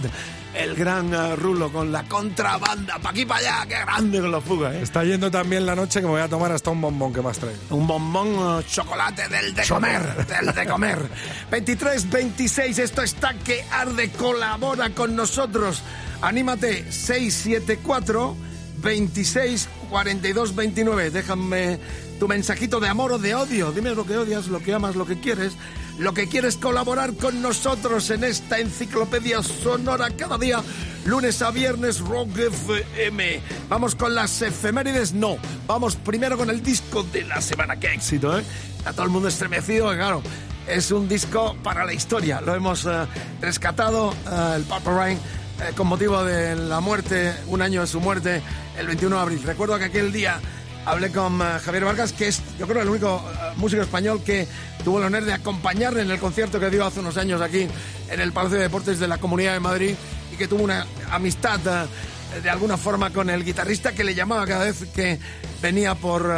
El 0.54 0.76
gran 0.76 1.12
eh, 1.12 1.36
Rulo 1.36 1.72
con 1.74 1.92
la 1.92 2.04
contrabanda, 2.04 3.00
pa' 3.00 3.10
aquí, 3.10 3.26
pa' 3.26 3.38
allá, 3.38 3.66
qué 3.68 3.74
grande 3.74 4.22
con 4.22 4.32
la 4.32 4.40
fuga, 4.40 4.72
¿eh? 4.72 4.84
Está 4.84 5.04
yendo 5.04 5.32
también 5.32 5.66
la 5.66 5.76
noche 5.76 6.00
que 6.00 6.06
me 6.06 6.12
voy 6.12 6.22
a 6.22 6.30
tomar 6.30 6.52
hasta 6.52 6.70
un 6.70 6.80
bombón 6.80 7.12
que 7.12 7.24
más 7.24 7.40
trae. 7.40 7.56
Un 7.72 7.88
bombón 7.88 8.28
eh, 8.60 8.64
chocolate 8.70 9.28
del 9.30 9.56
de 9.56 9.68
comer, 9.68 10.28
del 10.28 10.54
de 10.54 10.66
comer. 10.68 11.00
23, 11.52 12.08
26, 12.08 12.78
esto 12.78 13.02
está 13.02 13.34
que 13.34 13.66
arde, 13.72 14.12
colabora 14.12 14.92
con 14.92 15.16
nosotros. 15.16 15.82
Anímate, 16.22 16.92
674 16.92 18.53
26 18.84 19.70
42 19.90 20.56
29. 20.56 21.10
Déjame 21.10 21.80
tu 22.20 22.28
mensajito 22.28 22.80
de 22.80 22.90
amor 22.90 23.14
o 23.14 23.18
de 23.18 23.34
odio. 23.36 23.72
Dime 23.72 23.96
lo 23.96 24.06
que 24.06 24.18
odias, 24.18 24.48
lo 24.48 24.60
que 24.60 24.74
amas, 24.74 24.96
lo 24.96 25.06
que 25.06 25.20
quieres. 25.20 25.54
Lo 26.00 26.14
que 26.14 26.28
quieres 26.28 26.58
colaborar 26.58 27.14
con 27.14 27.42
nosotros 27.42 28.10
en 28.10 28.24
esta 28.24 28.58
enciclopedia 28.58 29.44
sonora 29.44 30.10
cada 30.10 30.40
día, 30.40 30.64
lunes 31.06 31.40
a 31.44 31.52
viernes, 31.52 32.00
Rock 32.00 32.36
FM. 32.36 33.42
Vamos 33.70 33.94
con 33.94 34.16
las 34.16 34.42
efemérides, 34.42 35.14
no. 35.14 35.38
Vamos 35.68 35.96
primero 35.96 36.36
con 36.36 36.50
el 36.50 36.64
disco 36.64 37.04
de 37.04 37.24
la 37.26 37.42
semana. 37.42 37.76
Qué 37.76 37.94
éxito, 37.94 38.40
¿eh? 38.40 38.44
A 38.86 38.94
todo 38.94 39.04
el 39.04 39.12
mundo 39.12 39.28
estremecido, 39.28 39.92
claro. 39.92 40.24
Es 40.68 40.90
un 40.92 41.08
disco 41.08 41.56
para 41.62 41.86
la 41.86 41.94
historia. 41.94 42.42
Lo 42.42 42.56
hemos 42.56 42.86
eh, 42.86 43.06
rescatado, 43.40 44.14
eh, 44.14 44.54
el 44.56 44.64
Purple 44.64 44.94
Rain, 44.96 45.20
eh, 45.62 45.74
con 45.76 45.88
motivo 45.88 46.24
de 46.24 46.56
la 46.56 46.80
muerte, 46.80 47.34
un 47.48 47.62
año 47.62 47.82
de 47.82 47.88
su 47.88 48.00
muerte, 48.00 48.42
el 48.78 48.88
21 48.88 49.16
de 49.16 49.22
abril. 49.22 49.44
Recuerdo 49.44 49.78
que 49.78 49.86
aquel 49.86 50.12
día 50.12 50.40
hablé 50.86 51.12
con 51.12 51.42
eh, 51.42 51.60
Javier 51.64 51.86
Vargas, 51.86 52.14
que 52.14 52.28
es, 52.28 52.42
yo 52.58 52.68
creo, 52.68 52.82
el 52.82 52.90
único 52.90 53.24
eh, 53.32 53.54
músico 53.58 53.82
español 53.82 54.22
que 54.24 54.48
tuvo 54.84 55.00
el 55.00 55.06
honor 55.06 55.24
de 55.24 55.34
acompañarle 55.34 56.02
en 56.02 56.12
el 56.12 56.20
concierto 56.20 56.60
que 56.60 56.70
dio 56.70 56.86
hace 56.86 57.00
unos 57.00 57.18
años 57.18 57.42
aquí 57.42 57.68
en 58.10 58.20
el 58.20 58.32
Palacio 58.32 58.58
de 58.58 58.64
Deportes 58.64 59.00
de 59.00 59.08
la 59.08 59.18
Comunidad 59.18 59.54
de 59.54 59.60
Madrid 59.60 59.96
y 60.32 60.36
que 60.36 60.48
tuvo 60.48 60.64
una 60.64 60.86
amistad 61.12 61.60
eh, 61.66 62.42
de 62.42 62.50
alguna 62.50 62.78
forma 62.78 63.12
con 63.12 63.30
el 63.30 63.44
guitarrista 63.44 63.94
que 63.94 64.04
le 64.04 64.16
llamaba 64.16 64.46
cada 64.46 64.66
vez 64.66 64.86
que 64.94 65.20
venía 65.62 65.96
por 65.96 66.34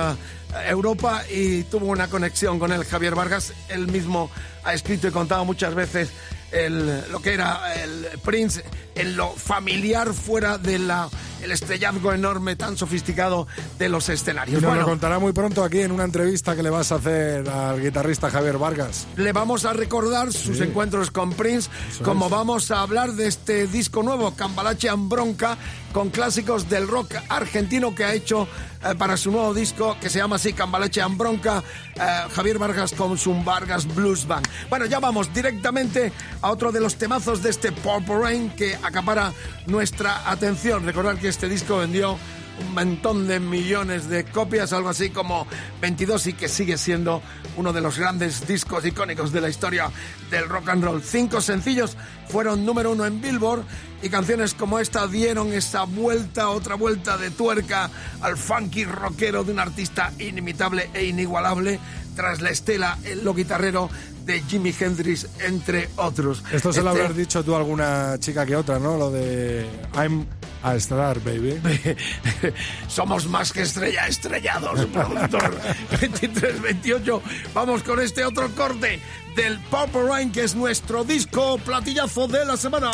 Europa 0.68 1.24
y 1.30 1.64
tuvo 1.64 1.88
una 1.88 2.08
conexión 2.08 2.60
con 2.60 2.72
él, 2.72 2.86
Javier 2.86 3.16
Vargas. 3.16 3.54
Él 3.70 3.88
mismo 3.88 4.30
ha 4.64 4.74
escrito 4.74 5.08
y 5.08 5.12
contado 5.12 5.44
muchas 5.46 5.74
veces 5.74 6.10
el- 6.52 7.04
lo 7.12 7.22
que 7.22 7.34
era 7.34 7.74
el 7.84 8.08
Prince 8.24 8.64
en 8.96 9.16
lo 9.18 9.32
familiar 9.34 10.14
fuera 10.14 10.58
de 10.58 10.80
la 10.80 11.10
el 11.42 11.52
estrellazgo 11.52 12.12
enorme, 12.12 12.56
tan 12.56 12.76
sofisticado 12.76 13.46
de 13.78 13.88
los 13.90 14.10
Y 14.10 14.14
escenarios. 14.14 14.62
nos 14.62 14.70
Bueno, 14.70 14.82
lo 14.82 14.88
contará 14.88 15.20
muy 15.20 15.32
pronto 15.32 15.64
aquí 15.64 15.82
en 15.82 15.92
una 15.92 16.04
entrevista 16.06 16.56
que 16.56 16.64
le 16.64 16.72
vas 16.72 16.92
a 16.92 16.96
hacer 16.96 17.48
al 17.48 17.80
guitarrista 17.82 18.32
Javier 18.32 18.58
Vargas. 18.58 19.06
le 19.16 19.32
vamos 19.32 19.64
a 19.66 19.74
recordar 19.74 20.34
sus 20.34 20.58
Sí. 20.58 20.64
encuentros 20.64 21.12
con 21.12 21.34
Prince, 21.34 21.70
Eso 21.92 22.04
como 22.04 22.26
es. 22.26 22.32
vamos 22.32 22.72
a 22.72 22.82
hablar 22.82 23.12
de 23.14 23.28
este 23.28 23.68
disco 23.68 24.02
nuevo, 24.02 24.32
Cambalache 24.36 24.90
Ambronca, 24.90 25.56
con 25.96 26.10
clásicos 26.10 26.68
del 26.68 26.90
rock 26.90 27.16
argentino 27.30 27.96
que 27.96 28.04
ha 28.04 28.14
hecho 28.14 28.50
eh, 28.84 28.96
para 28.98 29.16
su 29.16 29.32
nuevo 29.32 29.54
disco, 29.54 29.96
que 30.02 30.10
se 30.10 30.20
llama 30.20 30.36
así, 30.36 30.52
Cambalache 30.52 31.02
Ambronca, 31.02 31.64
eh, 31.96 32.00
Javier 32.34 32.60
Vargas 32.60 32.92
con 32.92 33.18
su 33.18 33.34
Vargas 33.46 33.88
Blues 33.96 34.28
Band. 34.28 34.46
Bueno, 34.70 34.88
ya 34.88 35.00
vamos 35.00 35.34
directamente 35.34 36.12
a 36.42 36.52
otro 36.52 36.74
de 36.74 36.82
los 36.82 36.96
temazos 36.96 37.42
de 37.42 37.50
este 37.50 37.72
Purple 37.72 38.20
Rain 38.20 38.50
que 38.50 38.76
acapara 38.76 39.32
nuestra 39.68 40.30
atención. 40.30 40.86
Recordar 40.86 41.18
que 41.18 41.30
este 41.30 41.48
disco 41.48 41.78
vendió 41.78 42.18
un 42.60 42.74
montón 42.74 43.28
de 43.28 43.40
millones 43.40 44.10
de 44.10 44.26
copias, 44.26 44.74
algo 44.74 44.90
así 44.90 45.10
como 45.10 45.48
22 45.82 46.28
y 46.28 46.34
que 46.34 46.48
sigue 46.48 46.78
siendo 46.78 47.22
uno 47.58 47.74
de 47.74 47.82
los 47.82 47.98
grandes 47.98 48.48
discos 48.48 48.86
icónicos 48.86 49.32
de 49.32 49.42
la 49.42 49.50
historia 49.50 49.92
del 50.30 50.48
rock 50.48 50.70
and 50.70 50.84
roll. 50.84 51.02
Cinco 51.02 51.42
sencillos 51.42 51.98
fueron 52.30 52.66
número 52.66 52.92
uno 52.92 53.06
en 53.06 53.22
Billboard 53.22 53.64
y 54.02 54.10
canciones 54.10 54.54
como 54.54 54.80
esta 54.80 55.08
dieron 55.08 55.54
esa 55.54 55.84
vuelta, 55.84 56.50
otra 56.50 56.76
vuelta 56.76 57.18
de 57.18 57.32
tuerca 57.32 57.90
al 58.22 58.38
funky 58.38 58.86
rockero 58.86 59.44
de 59.44 59.52
un 59.52 59.60
artista 59.60 60.14
inimitable 60.20 60.90
e 60.94 61.06
inigualable 61.06 61.80
tras 62.16 62.42
la 62.42 62.50
estela 62.50 62.98
en 63.04 63.24
lo 63.24 63.34
guitarrero 63.34 63.90
de 64.26 64.42
Jimi 64.42 64.74
Hendrix, 64.78 65.28
entre 65.40 65.90
otros. 65.98 66.44
Esto 66.52 66.74
se 66.74 66.82
lo 66.82 66.90
Este- 66.92 67.02
habrás 67.02 67.18
dicho 67.18 67.44
tú 67.44 67.54
a 67.56 67.60
alguna 67.60 68.16
chica 68.20 68.46
que 68.46 68.56
otra, 68.56 68.80
¿no? 68.80 68.98
Lo 68.98 69.12
de 69.12 69.66
I'm 69.96 70.26
a 70.64 70.76
star, 70.76 71.20
baby. 71.20 71.62
Somos 72.88 73.28
más 73.28 73.54
que 73.54 73.62
estrella, 73.62 74.08
estrellados, 74.08 74.86
productor. 74.88 75.56
23-28. 75.92 77.22
Vamos 77.54 77.84
con 77.84 78.00
este 78.02 78.26
otro 78.26 78.50
corte 78.56 79.00
del 79.36 79.60
Purple 79.60 80.04
Rain, 80.08 80.32
que 80.32 80.44
es 80.44 80.56
nuestro 80.56 81.04
disco 81.04 81.58
platillazo 81.60 82.28
de 82.28 82.46
la 82.46 82.58
semana. 82.58 82.92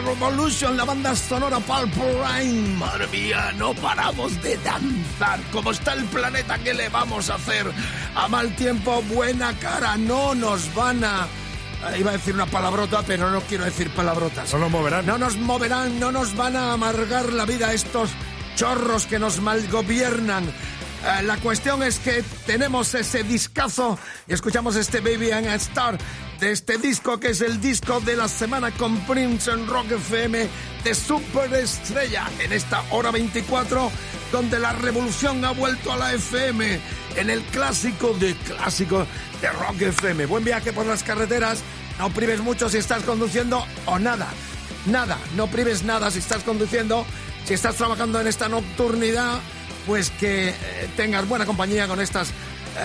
The 0.00 0.08
Revolution, 0.08 0.76
la 0.76 0.84
banda 0.84 1.14
sonora 1.14 1.58
Rain. 2.20 2.76
Madre 2.78 3.06
mía, 3.08 3.52
no 3.56 3.74
paramos 3.74 4.40
de 4.42 4.56
danzar. 4.58 5.40
¿Cómo 5.52 5.70
está 5.70 5.94
el 5.94 6.04
planeta? 6.04 6.58
¿Qué 6.58 6.74
le 6.74 6.88
vamos 6.88 7.30
a 7.30 7.34
hacer? 7.34 7.66
A 8.14 8.28
mal 8.28 8.54
tiempo, 8.56 9.02
buena 9.02 9.52
cara. 9.58 9.96
No 9.96 10.34
nos 10.34 10.72
van 10.74 11.02
a... 11.04 11.26
eh, 11.90 11.98
Iba 12.00 12.10
a 12.10 12.12
decir 12.14 12.34
una 12.34 12.46
palabrota, 12.46 13.02
pero 13.06 13.30
no 13.30 13.40
quiero 13.42 13.64
decir 13.64 13.90
palabrotas. 13.90 14.52
No 14.52 14.60
nos 14.60 14.70
moverán. 14.70 15.06
No 15.06 15.18
nos 15.18 15.36
moverán, 15.36 15.98
no 15.98 16.12
nos 16.12 16.36
van 16.36 16.56
a 16.56 16.72
amargar 16.72 17.32
la 17.32 17.44
vida 17.44 17.72
estos 17.72 18.10
chorros 18.56 19.06
que 19.06 19.18
nos 19.18 19.40
malgobiernan. 19.40 20.44
Eh, 20.44 21.22
la 21.22 21.36
cuestión 21.38 21.82
es 21.82 21.98
que 21.98 22.24
tenemos 22.46 22.94
ese 22.94 23.22
discazo 23.22 23.98
y 24.26 24.32
escuchamos 24.32 24.76
este 24.76 25.00
Baby 25.00 25.30
and 25.32 25.46
a 25.46 25.54
Star 25.54 25.98
de 26.40 26.52
este 26.52 26.78
disco 26.78 27.18
que 27.18 27.30
es 27.30 27.40
el 27.40 27.60
disco 27.60 28.00
de 28.00 28.14
la 28.14 28.28
semana 28.28 28.70
con 28.70 28.96
Prince 29.06 29.50
en 29.50 29.66
Rock 29.66 29.92
FM 29.92 30.48
de 30.84 30.94
Superestrella 30.94 32.28
en 32.38 32.52
esta 32.52 32.82
hora 32.90 33.10
24 33.10 33.90
donde 34.30 34.58
la 34.58 34.72
revolución 34.72 35.44
ha 35.44 35.50
vuelto 35.50 35.92
a 35.92 35.96
la 35.96 36.12
FM 36.14 36.80
en 37.16 37.30
el 37.30 37.42
clásico 37.44 38.14
de 38.14 38.34
clásico 38.36 39.06
de 39.40 39.48
Rock 39.50 39.80
FM. 39.80 40.26
Buen 40.26 40.44
viaje 40.44 40.72
por 40.72 40.86
las 40.86 41.02
carreteras, 41.02 41.60
no 41.98 42.10
prives 42.10 42.40
mucho 42.40 42.68
si 42.68 42.78
estás 42.78 43.02
conduciendo 43.02 43.64
o 43.86 43.98
nada. 43.98 44.28
Nada, 44.86 45.18
no 45.36 45.48
prives 45.48 45.82
nada 45.82 46.10
si 46.10 46.20
estás 46.20 46.44
conduciendo, 46.44 47.04
si 47.44 47.54
estás 47.54 47.76
trabajando 47.76 48.20
en 48.20 48.26
esta 48.26 48.48
nocturnidad, 48.48 49.40
pues 49.86 50.10
que 50.10 50.50
eh, 50.50 50.54
tengas 50.96 51.28
buena 51.28 51.46
compañía 51.46 51.88
con 51.88 52.00
estas 52.00 52.28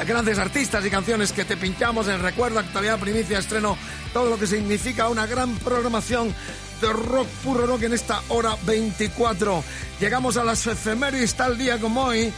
grandes 0.06 0.40
artistas 0.40 0.86
y 0.86 0.90
canciones 0.90 1.32
que 1.32 1.46
te 1.46 1.56
pinchamos 1.56 2.08
en 2.08 2.22
recuerdo, 2.22 2.60
actualidad, 2.60 3.00
primicia, 3.00 3.40
estreno, 3.40 3.78
todo 4.12 4.30
lo 4.30 4.38
que 4.38 4.48
significa 4.48 5.08
una 5.08 5.26
gran 5.26 5.56
programación 5.58 6.34
de 6.82 6.92
rock 6.92 7.28
puro 7.44 7.66
rock 7.66 7.84
en 7.84 7.94
esta 7.94 8.22
hora 8.30 8.58
24. 8.66 9.64
Llegamos 10.00 10.38
a 10.38 10.44
las 10.44 10.66
efemérides 10.68 11.36
tal 11.36 11.58
día 11.58 11.80
como 11.80 12.04
hoy. 12.04 12.34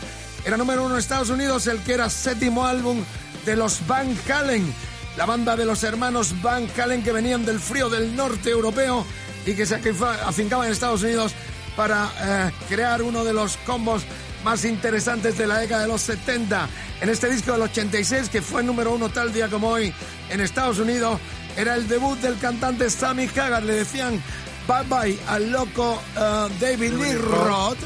Era 0.46 0.58
número 0.58 0.86
uno 0.86 0.96
en 0.96 1.00
Estados 1.00 1.30
Unidos 1.30 1.66
el 1.68 1.80
que 1.80 1.94
era 1.94 2.10
séptimo 2.10 2.66
álbum 2.66 3.04
de 3.46 3.56
los 3.56 3.86
Van 3.88 4.16
Halen, 4.30 4.72
la 5.18 5.26
banda 5.26 5.56
de 5.56 5.66
los 5.66 5.84
hermanos 5.84 6.40
Van 6.42 6.68
Halen 6.78 7.04
que 7.04 7.12
venían 7.12 7.46
del 7.46 7.60
frío 7.60 7.90
del 7.90 8.16
norte 8.16 8.52
europeo 8.52 9.06
y 9.46 9.54
que 9.54 9.66
se 9.66 9.76
afincaban 9.76 10.68
en 10.68 10.74
Estados 10.74 11.04
Unidos 11.04 11.34
para 11.76 12.12
eh, 12.22 12.52
crear 12.70 13.02
uno 13.02 13.24
de 13.24 13.34
los 13.34 13.58
combos 13.58 14.04
más 14.46 14.64
interesantes 14.64 15.40
de 15.40 15.48
la 15.48 15.58
década 15.58 15.82
de 15.82 15.88
los 15.88 16.02
70. 16.02 16.70
En 17.02 17.10
este 17.10 17.32
disco 17.32 17.52
del 17.52 17.64
86, 17.64 18.30
que 18.30 18.44
fue 18.44 18.62
número 18.62 18.94
uno 18.94 19.10
tal 19.10 19.34
día 19.34 19.50
como 19.50 19.70
hoy 19.70 19.92
en 20.30 20.40
Estados 20.40 20.78
Unidos, 20.78 21.20
era 21.58 21.74
el 21.74 21.88
debut 21.88 22.20
del 22.20 22.38
cantante 22.38 22.92
Sammy 22.92 23.28
Hagar. 23.36 23.64
Le 23.64 23.74
decían 23.74 24.22
bye 24.68 24.84
bye 24.88 25.18
al 25.28 25.52
loco 25.52 26.00
eh, 26.16 26.48
David 26.62 26.94
Lee 26.94 27.16
Roth 27.16 27.80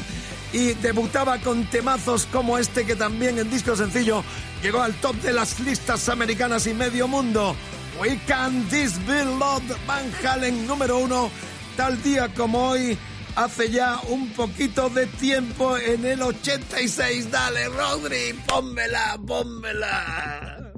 y 0.52 0.74
debutaba 0.74 1.38
con 1.38 1.64
temazos 1.64 2.26
como 2.26 2.58
este 2.58 2.84
que 2.84 2.94
también 2.94 3.38
en 3.38 3.50
disco 3.50 3.74
sencillo 3.74 4.22
llegó 4.62 4.82
al 4.82 4.92
top 4.94 5.16
de 5.16 5.32
las 5.32 5.60
listas 5.60 6.10
americanas 6.10 6.66
y 6.66 6.74
medio 6.74 7.08
mundo. 7.08 7.56
We 7.98 8.20
Can 8.26 8.68
This 8.68 8.98
Be 9.06 9.24
Love, 9.24 9.62
Van 9.86 10.12
Halen 10.22 10.66
número 10.66 10.98
uno, 10.98 11.30
tal 11.76 12.02
día 12.02 12.28
como 12.34 12.68
hoy, 12.68 12.98
hace 13.44 13.70
ya 13.70 13.98
un 14.08 14.30
poquito 14.32 14.90
de 14.90 15.06
tiempo 15.06 15.76
en 15.78 16.04
el 16.04 16.20
86. 16.20 17.30
Dale, 17.30 17.68
Rodri, 17.68 18.34
pónmela, 18.46 19.18
pónmela. 19.26 20.69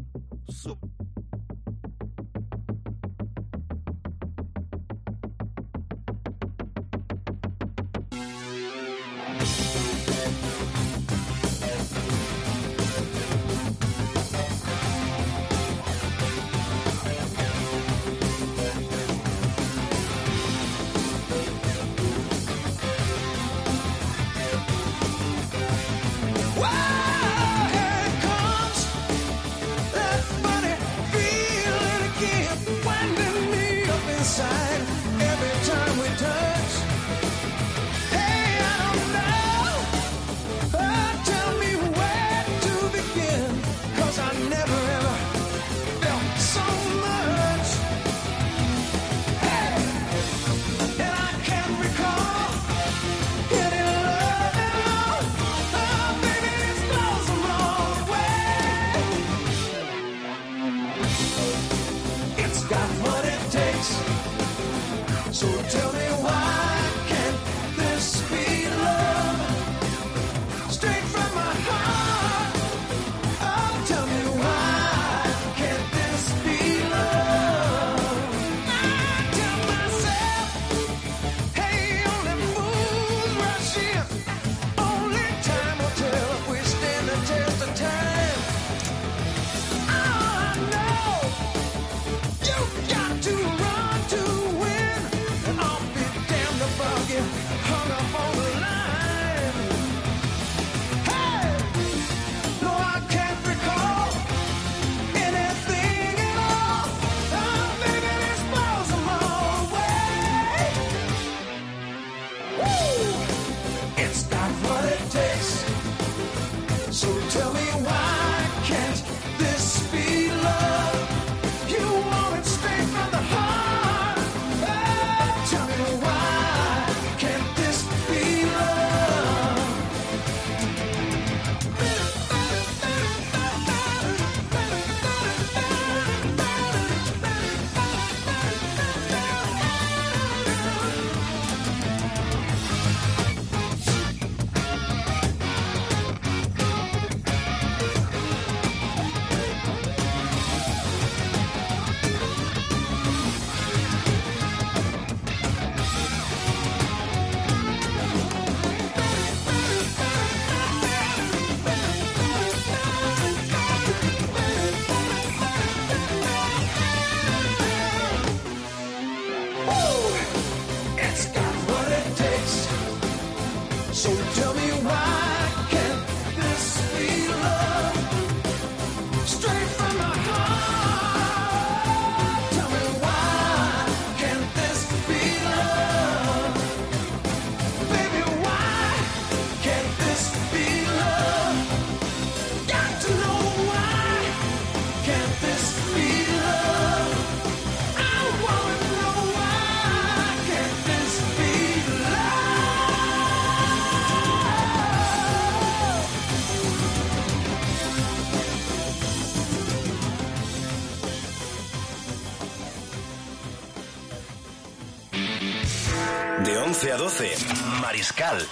Mariscal 217.92 218.48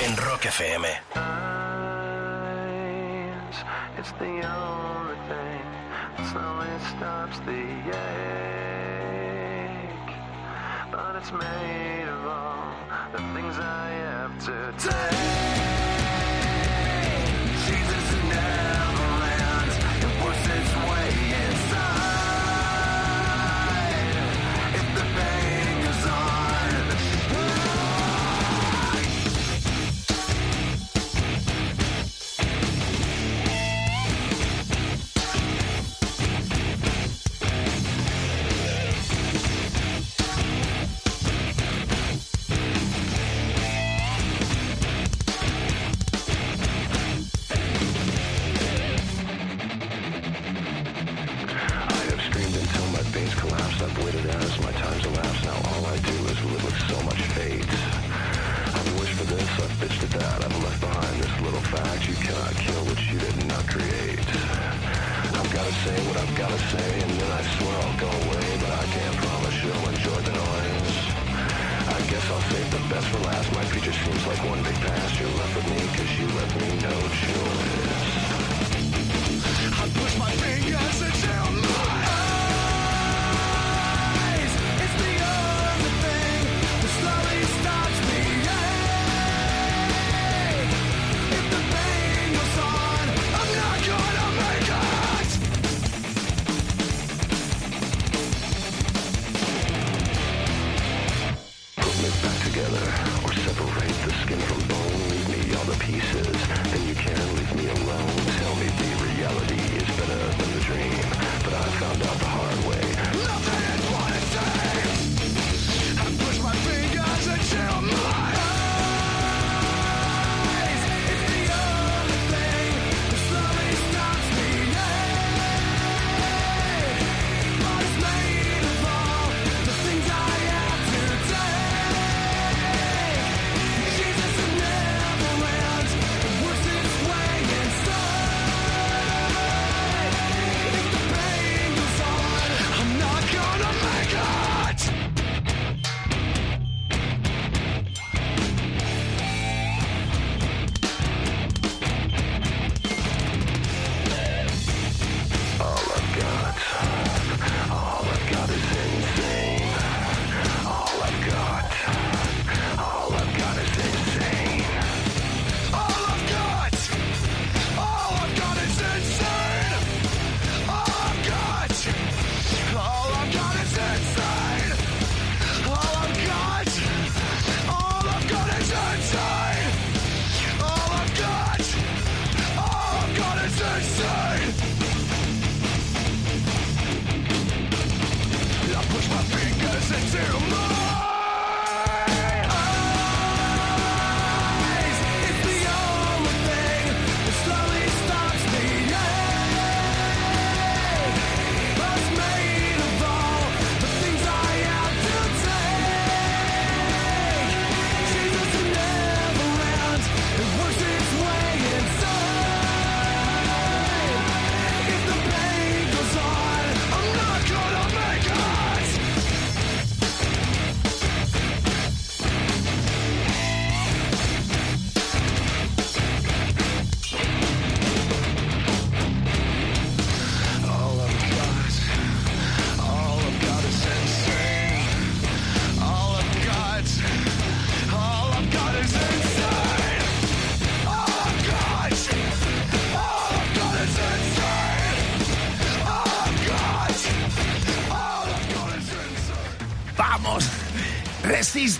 en 0.00 0.16
Rock 0.16 0.46
FM. 0.46 1.01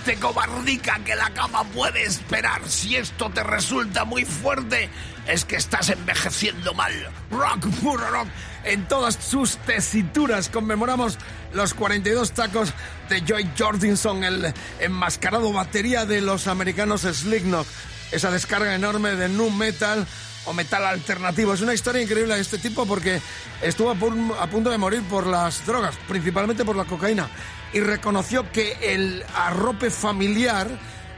este 0.05 0.19
cobardica 0.19 0.99
que 1.05 1.15
la 1.15 1.29
cama 1.29 1.63
puede 1.63 2.03
esperar. 2.03 2.61
Si 2.67 2.97
esto 2.97 3.29
te 3.29 3.41
resulta 3.41 4.03
muy 4.03 4.25
fuerte, 4.25 4.89
es 5.27 5.45
que 5.45 5.55
estás 5.55 5.87
envejeciendo 5.91 6.73
mal. 6.73 6.91
Rock, 7.31 7.69
puro 7.81 8.05
rock. 8.09 8.27
En 8.65 8.85
todas 8.89 9.15
sus 9.15 9.55
tesituras 9.59 10.49
conmemoramos 10.49 11.17
los 11.53 11.73
42 11.73 12.33
tacos 12.33 12.73
de 13.07 13.21
Joy 13.21 13.49
Jordinson, 13.57 14.25
el 14.25 14.53
enmascarado 14.81 15.53
batería 15.53 16.05
de 16.05 16.19
los 16.19 16.47
americanos 16.47 17.03
Slicknock. 17.03 17.65
Esa 18.11 18.29
descarga 18.29 18.75
enorme 18.75 19.15
de 19.15 19.29
nu 19.29 19.51
metal 19.51 20.05
o 20.43 20.51
metal 20.51 20.85
alternativo. 20.85 21.53
Es 21.53 21.61
una 21.61 21.73
historia 21.73 22.01
increíble 22.01 22.35
de 22.35 22.41
este 22.41 22.57
tipo 22.57 22.85
porque 22.85 23.21
estuvo 23.61 23.89
a, 23.89 24.47
punto 24.47 24.69
de 24.69 24.77
morir 24.77 25.01
por 25.03 25.25
las 25.27 25.65
drogas, 25.65 25.95
principalmente 26.09 26.65
por 26.65 26.75
la 26.75 26.83
cocaína 26.83 27.29
y 27.73 27.79
reconoció 27.79 28.51
que 28.51 28.77
el 28.81 29.23
arrope 29.35 29.89
familiar, 29.89 30.67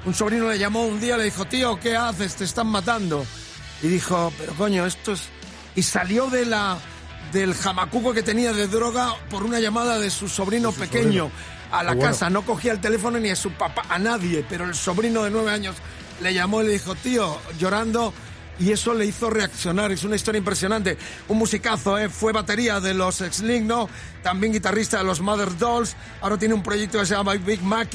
un 0.05 0.13
sobrino 0.13 0.49
le 0.49 0.57
llamó 0.57 0.85
un 0.85 0.99
día, 0.99 1.17
le 1.17 1.25
dijo, 1.25 1.45
tío, 1.45 1.79
¿qué 1.79 1.95
haces? 1.95 2.35
Te 2.35 2.45
están 2.45 2.67
matando. 2.67 3.25
Y 3.81 3.87
dijo, 3.87 4.31
pero 4.37 4.53
coño, 4.53 4.85
esto 4.85 5.13
es... 5.13 5.23
Y 5.75 5.83
salió 5.83 6.27
de 6.29 6.45
la, 6.45 6.77
del 7.33 7.53
jamacuco 7.53 8.13
que 8.13 8.23
tenía 8.23 8.53
de 8.53 8.67
droga 8.67 9.13
por 9.29 9.43
una 9.43 9.59
llamada 9.59 9.99
de 9.99 10.09
su 10.09 10.29
sobrino 10.29 10.71
pequeño 10.71 11.29
a 11.71 11.83
la 11.83 11.97
casa. 11.97 12.29
No 12.29 12.43
cogía 12.43 12.71
el 12.71 12.79
teléfono 12.79 13.19
ni 13.19 13.29
a 13.29 13.35
su 13.35 13.51
papá, 13.51 13.83
a 13.89 13.99
nadie, 13.99 14.45
pero 14.47 14.63
el 14.63 14.75
sobrino 14.75 15.23
de 15.23 15.31
nueve 15.31 15.51
años 15.51 15.75
le 16.21 16.33
llamó 16.33 16.61
y 16.61 16.67
le 16.67 16.73
dijo, 16.73 16.95
tío, 16.95 17.37
llorando, 17.59 18.13
y 18.57 18.71
eso 18.71 18.93
le 18.93 19.05
hizo 19.05 19.29
reaccionar, 19.29 19.91
es 19.91 20.03
una 20.03 20.15
historia 20.15 20.39
impresionante. 20.39 20.97
Un 21.27 21.37
musicazo, 21.37 21.97
¿eh? 21.97 22.09
fue 22.09 22.31
batería 22.31 22.79
de 22.79 22.93
los 22.93 23.17
Sling, 23.17 23.67
¿no? 23.67 23.89
También 24.23 24.53
guitarrista 24.53 24.99
de 24.99 25.03
los 25.03 25.19
Mother 25.19 25.57
Dolls. 25.57 25.95
Ahora 26.21 26.37
tiene 26.37 26.53
un 26.53 26.63
proyecto 26.63 26.99
que 26.99 27.05
se 27.05 27.15
llama 27.15 27.33
Big 27.33 27.61
Mac. 27.61 27.89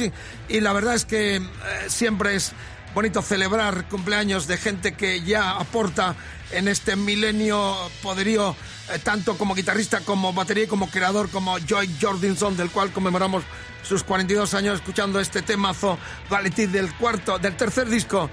Y 0.49 0.61
la 0.61 0.73
verdad 0.73 0.95
es 0.95 1.07
que 1.07 1.37
eh, 1.37 1.43
siempre 1.89 2.37
es 2.37 2.53
bonito 2.95 3.23
celebrar 3.23 3.89
cumpleaños 3.89 4.47
de 4.47 4.59
gente 4.59 4.93
que 4.93 5.23
ya 5.23 5.53
aporta 5.53 6.15
en 6.53 6.69
este 6.69 6.97
milenio 6.97 7.75
poderío, 8.03 8.55
eh, 8.93 8.99
tanto 8.99 9.39
como 9.39 9.55
guitarrista, 9.55 10.01
como 10.01 10.33
batería 10.33 10.65
y 10.65 10.67
como 10.67 10.91
creador, 10.91 11.31
como 11.31 11.59
Joy 11.59 11.89
Jordinson, 12.01 12.57
del 12.57 12.71
cual 12.71 12.93
conmemoramos 12.93 13.45
sus 13.83 14.03
42 14.03 14.53
años 14.55 14.77
escuchando 14.77 15.21
este 15.21 15.41
temazo 15.41 15.99
Valentí 16.29 16.67
del 16.67 16.93
cuarto, 16.95 17.39
del 17.39 17.57
tercer 17.57 17.89
disco 17.89 18.29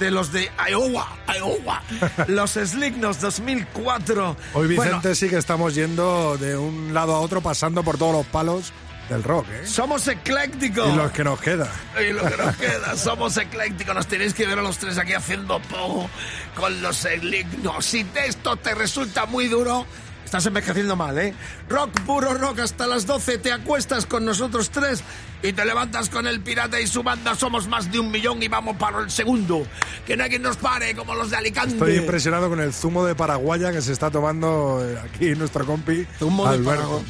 de 0.00 0.10
los 0.10 0.32
de 0.32 0.50
Iowa, 0.68 1.06
Iowa, 1.36 1.82
los 2.26 2.52
Slignos 2.52 3.20
2004. 3.20 4.36
Hoy 4.54 4.74
Bueno, 4.74 4.96
Vicente 4.96 5.14
sí 5.14 5.28
que 5.28 5.36
estamos 5.36 5.74
yendo 5.74 6.36
de 6.38 6.56
un 6.56 6.92
lado 6.92 7.14
a 7.14 7.20
otro 7.20 7.42
pasando 7.42 7.84
por 7.84 7.98
todos 7.98 8.14
los 8.14 8.26
palos 8.26 8.72
del 9.10 9.22
rock, 9.22 9.46
¿eh? 9.50 9.66
somos 9.66 10.08
eclécticos. 10.08 10.88
Y 10.92 10.96
los 10.96 11.12
que 11.12 11.22
nos 11.22 11.40
queda. 11.40 11.70
Y 12.00 12.12
lo 12.12 12.22
que 12.24 12.36
nos 12.36 12.56
queda, 12.56 12.96
somos 12.96 13.36
eclécticos. 13.36 13.94
Nos 13.94 14.06
tenéis 14.06 14.32
que 14.34 14.46
ver 14.46 14.58
a 14.58 14.62
los 14.62 14.78
tres 14.78 14.96
aquí 14.98 15.12
haciendo 15.12 15.60
pogo 15.60 16.08
con 16.54 16.80
los 16.80 17.04
elignos. 17.04 17.84
Si 17.84 18.06
esto 18.26 18.56
te 18.56 18.74
resulta 18.74 19.26
muy 19.26 19.48
duro, 19.48 19.84
estás 20.30 20.46
envejeciendo 20.46 20.94
mal, 20.94 21.18
¿eh? 21.18 21.34
Rock, 21.68 22.02
puro 22.02 22.34
rock, 22.34 22.60
hasta 22.60 22.86
las 22.86 23.04
12 23.04 23.38
te 23.38 23.50
acuestas 23.50 24.06
con 24.06 24.24
nosotros 24.24 24.70
tres 24.70 25.02
y 25.42 25.52
te 25.52 25.64
levantas 25.64 26.08
con 26.08 26.24
el 26.28 26.40
pirata 26.40 26.80
y 26.80 26.86
su 26.86 27.02
banda. 27.02 27.34
Somos 27.34 27.66
más 27.66 27.90
de 27.90 27.98
un 27.98 28.12
millón 28.12 28.40
y 28.40 28.46
vamos 28.46 28.76
para 28.76 29.00
el 29.00 29.10
segundo. 29.10 29.66
Que 30.06 30.16
no 30.16 30.22
hay 30.22 30.30
quien 30.30 30.42
nos 30.42 30.56
pare, 30.56 30.94
como 30.94 31.16
los 31.16 31.30
de 31.30 31.36
Alicante. 31.36 31.74
Estoy 31.74 31.96
impresionado 31.96 32.48
con 32.48 32.60
el 32.60 32.72
zumo 32.72 33.04
de 33.04 33.16
paraguaya 33.16 33.72
que 33.72 33.82
se 33.82 33.90
está 33.90 34.08
tomando 34.08 34.80
eh, 34.88 35.00
aquí 35.04 35.34
nuestro 35.34 35.66
compi. 35.66 36.06
Zumo 36.20 36.44
de 36.44 36.54
Alberto. 36.54 36.82
Paraguay. 36.82 37.04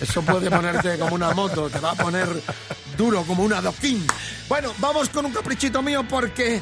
Eso 0.00 0.22
puede 0.22 0.48
ponerte 0.48 0.96
como 0.96 1.16
una 1.16 1.32
moto, 1.32 1.68
te 1.68 1.80
va 1.80 1.90
a 1.90 1.94
poner 1.96 2.28
duro 2.96 3.24
como 3.24 3.42
una 3.42 3.58
adoquín. 3.58 4.06
Bueno, 4.48 4.72
vamos 4.78 5.08
con 5.08 5.26
un 5.26 5.32
caprichito 5.32 5.82
mío 5.82 6.04
porque 6.08 6.60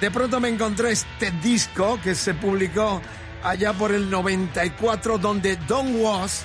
de 0.00 0.10
pronto 0.10 0.40
me 0.40 0.48
encontré 0.48 0.90
este 0.90 1.30
disco 1.40 2.00
que 2.02 2.16
se 2.16 2.34
publicó 2.34 3.00
allá 3.44 3.72
por 3.74 3.92
el 3.92 4.10
94 4.10 5.18
donde 5.18 5.56
Don 5.68 6.00
Was, 6.00 6.44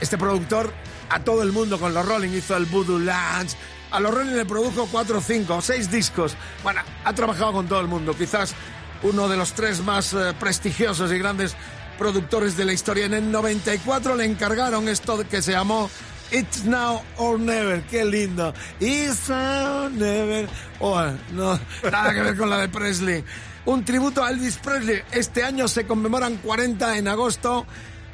este 0.00 0.18
productor, 0.18 0.72
a 1.08 1.20
todo 1.20 1.42
el 1.42 1.52
mundo 1.52 1.78
con 1.78 1.94
los 1.94 2.06
Rolling 2.06 2.30
hizo 2.30 2.56
el 2.56 2.66
Voodoo 2.66 2.98
Lounge. 2.98 3.56
A 3.90 4.00
los 4.00 4.12
Rolling 4.12 4.36
le 4.36 4.44
produjo 4.44 4.86
cuatro, 4.90 5.20
cinco, 5.20 5.60
seis 5.62 5.90
discos. 5.90 6.36
Bueno, 6.62 6.82
ha 7.04 7.12
trabajado 7.12 7.52
con 7.52 7.66
todo 7.66 7.80
el 7.80 7.88
mundo. 7.88 8.14
Quizás 8.16 8.54
uno 9.02 9.28
de 9.28 9.36
los 9.36 9.52
tres 9.54 9.80
más 9.80 10.12
eh, 10.12 10.34
prestigiosos 10.38 11.10
y 11.12 11.18
grandes 11.18 11.56
productores 11.98 12.56
de 12.56 12.64
la 12.64 12.72
historia. 12.72 13.06
En 13.06 13.14
el 13.14 13.32
94 13.32 14.14
le 14.14 14.24
encargaron 14.24 14.88
esto 14.88 15.26
que 15.28 15.42
se 15.42 15.52
llamó 15.52 15.90
It's 16.30 16.64
Now 16.64 17.02
or 17.16 17.38
Never. 17.40 17.82
Qué 17.82 18.04
lindo. 18.04 18.54
It's 18.78 19.28
Now 19.28 19.86
or 19.86 19.90
Never. 19.90 20.48
Oh, 20.78 21.02
no, 21.32 21.58
nada 21.90 22.14
que 22.14 22.22
ver 22.22 22.36
con 22.36 22.50
la 22.50 22.58
de 22.58 22.68
Presley. 22.68 23.24
Un 23.66 23.84
tributo 23.84 24.24
a 24.24 24.30
Elvis 24.30 24.56
Presley. 24.56 25.02
Este 25.12 25.44
año 25.44 25.68
se 25.68 25.86
conmemoran 25.86 26.36
40 26.38 26.96
en 26.98 27.08
agosto 27.08 27.66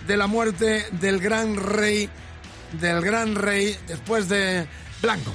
de 0.06 0.16
la 0.16 0.26
muerte 0.26 0.86
del 0.92 1.20
gran 1.20 1.56
rey, 1.56 2.08
del 2.80 3.00
gran 3.00 3.34
rey 3.34 3.76
después 3.86 4.28
de 4.28 4.66
Blanco. 5.00 5.32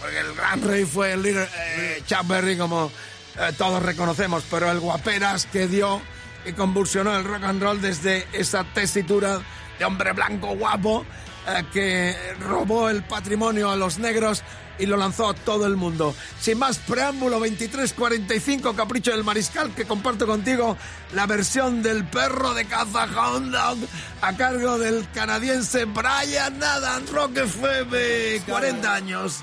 Porque 0.00 0.18
el 0.18 0.34
gran 0.34 0.62
rey 0.62 0.84
fue 0.84 1.12
el 1.12 1.22
líder 1.22 1.48
eh, 1.78 2.02
Chuck 2.06 2.26
Berry, 2.26 2.56
como 2.56 2.90
eh, 3.38 3.52
todos 3.56 3.82
reconocemos, 3.82 4.44
pero 4.50 4.70
el 4.70 4.80
guaperas 4.80 5.46
que 5.46 5.66
dio 5.66 6.02
y 6.44 6.52
convulsionó 6.52 7.16
el 7.16 7.24
rock 7.24 7.44
and 7.44 7.62
roll 7.62 7.80
desde 7.80 8.26
esa 8.32 8.64
tesitura 8.64 9.40
de 9.78 9.84
hombre 9.84 10.12
blanco 10.12 10.54
guapo 10.56 11.04
eh, 11.46 11.64
que 11.72 12.16
robó 12.40 12.90
el 12.90 13.02
patrimonio 13.02 13.70
a 13.70 13.76
los 13.76 13.98
negros 13.98 14.42
y 14.78 14.86
lo 14.86 14.96
lanzó 14.96 15.28
a 15.30 15.34
todo 15.34 15.66
el 15.66 15.76
mundo. 15.76 16.14
Sin 16.40 16.58
más 16.58 16.78
preámbulo, 16.78 17.38
2345 17.38 18.74
Capricho 18.74 19.10
del 19.12 19.24
Mariscal, 19.24 19.74
que 19.74 19.84
comparto 19.84 20.26
contigo 20.26 20.76
la 21.14 21.26
versión 21.26 21.82
del 21.82 22.04
perro 22.04 22.54
de 22.54 22.66
caza 22.66 23.04
Hound 23.04 23.52
Dog 23.52 23.78
a 24.20 24.36
cargo 24.36 24.78
del 24.78 25.08
canadiense 25.12 25.84
Brian 25.84 26.62
Adams, 26.62 27.10
Rock 27.10 27.38
FM, 27.38 28.42
40 28.46 28.94
años. 28.94 29.40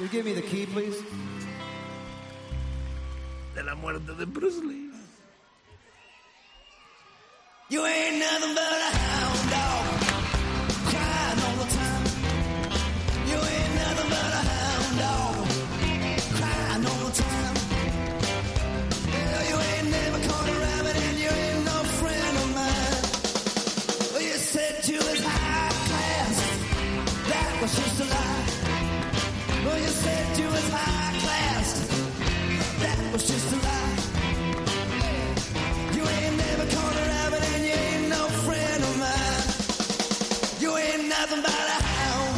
De 3.55 3.63
la 3.63 3.75
muerte 3.75 4.13
de 4.13 4.25
Bruce 4.25 4.61
Lee. 4.63 4.93
You 7.69 7.83
ain't 7.85 8.19
nothing 8.19 8.53
but 8.53 8.61
a 8.61 8.97
hound 8.97 9.49
dog, 9.49 10.22
laughing 41.23 41.39
about 41.39 41.53
a 41.53 41.83
hound. 41.83 42.32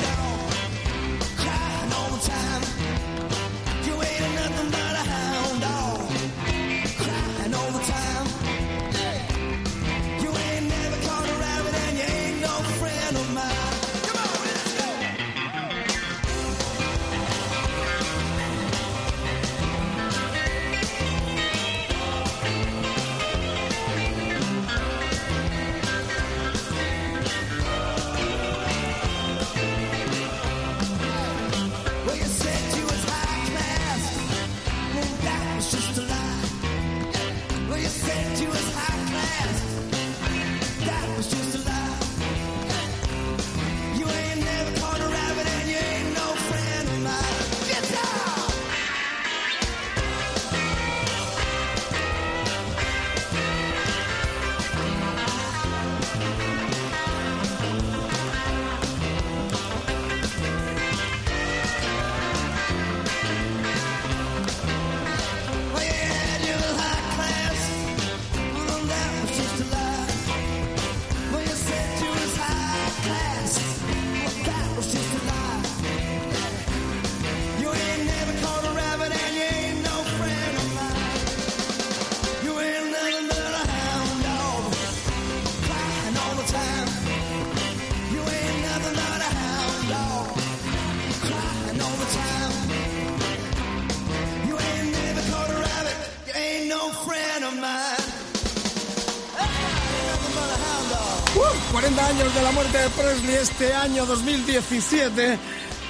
Este 103.42 103.74
año 103.74 104.06
2017. 104.06 105.38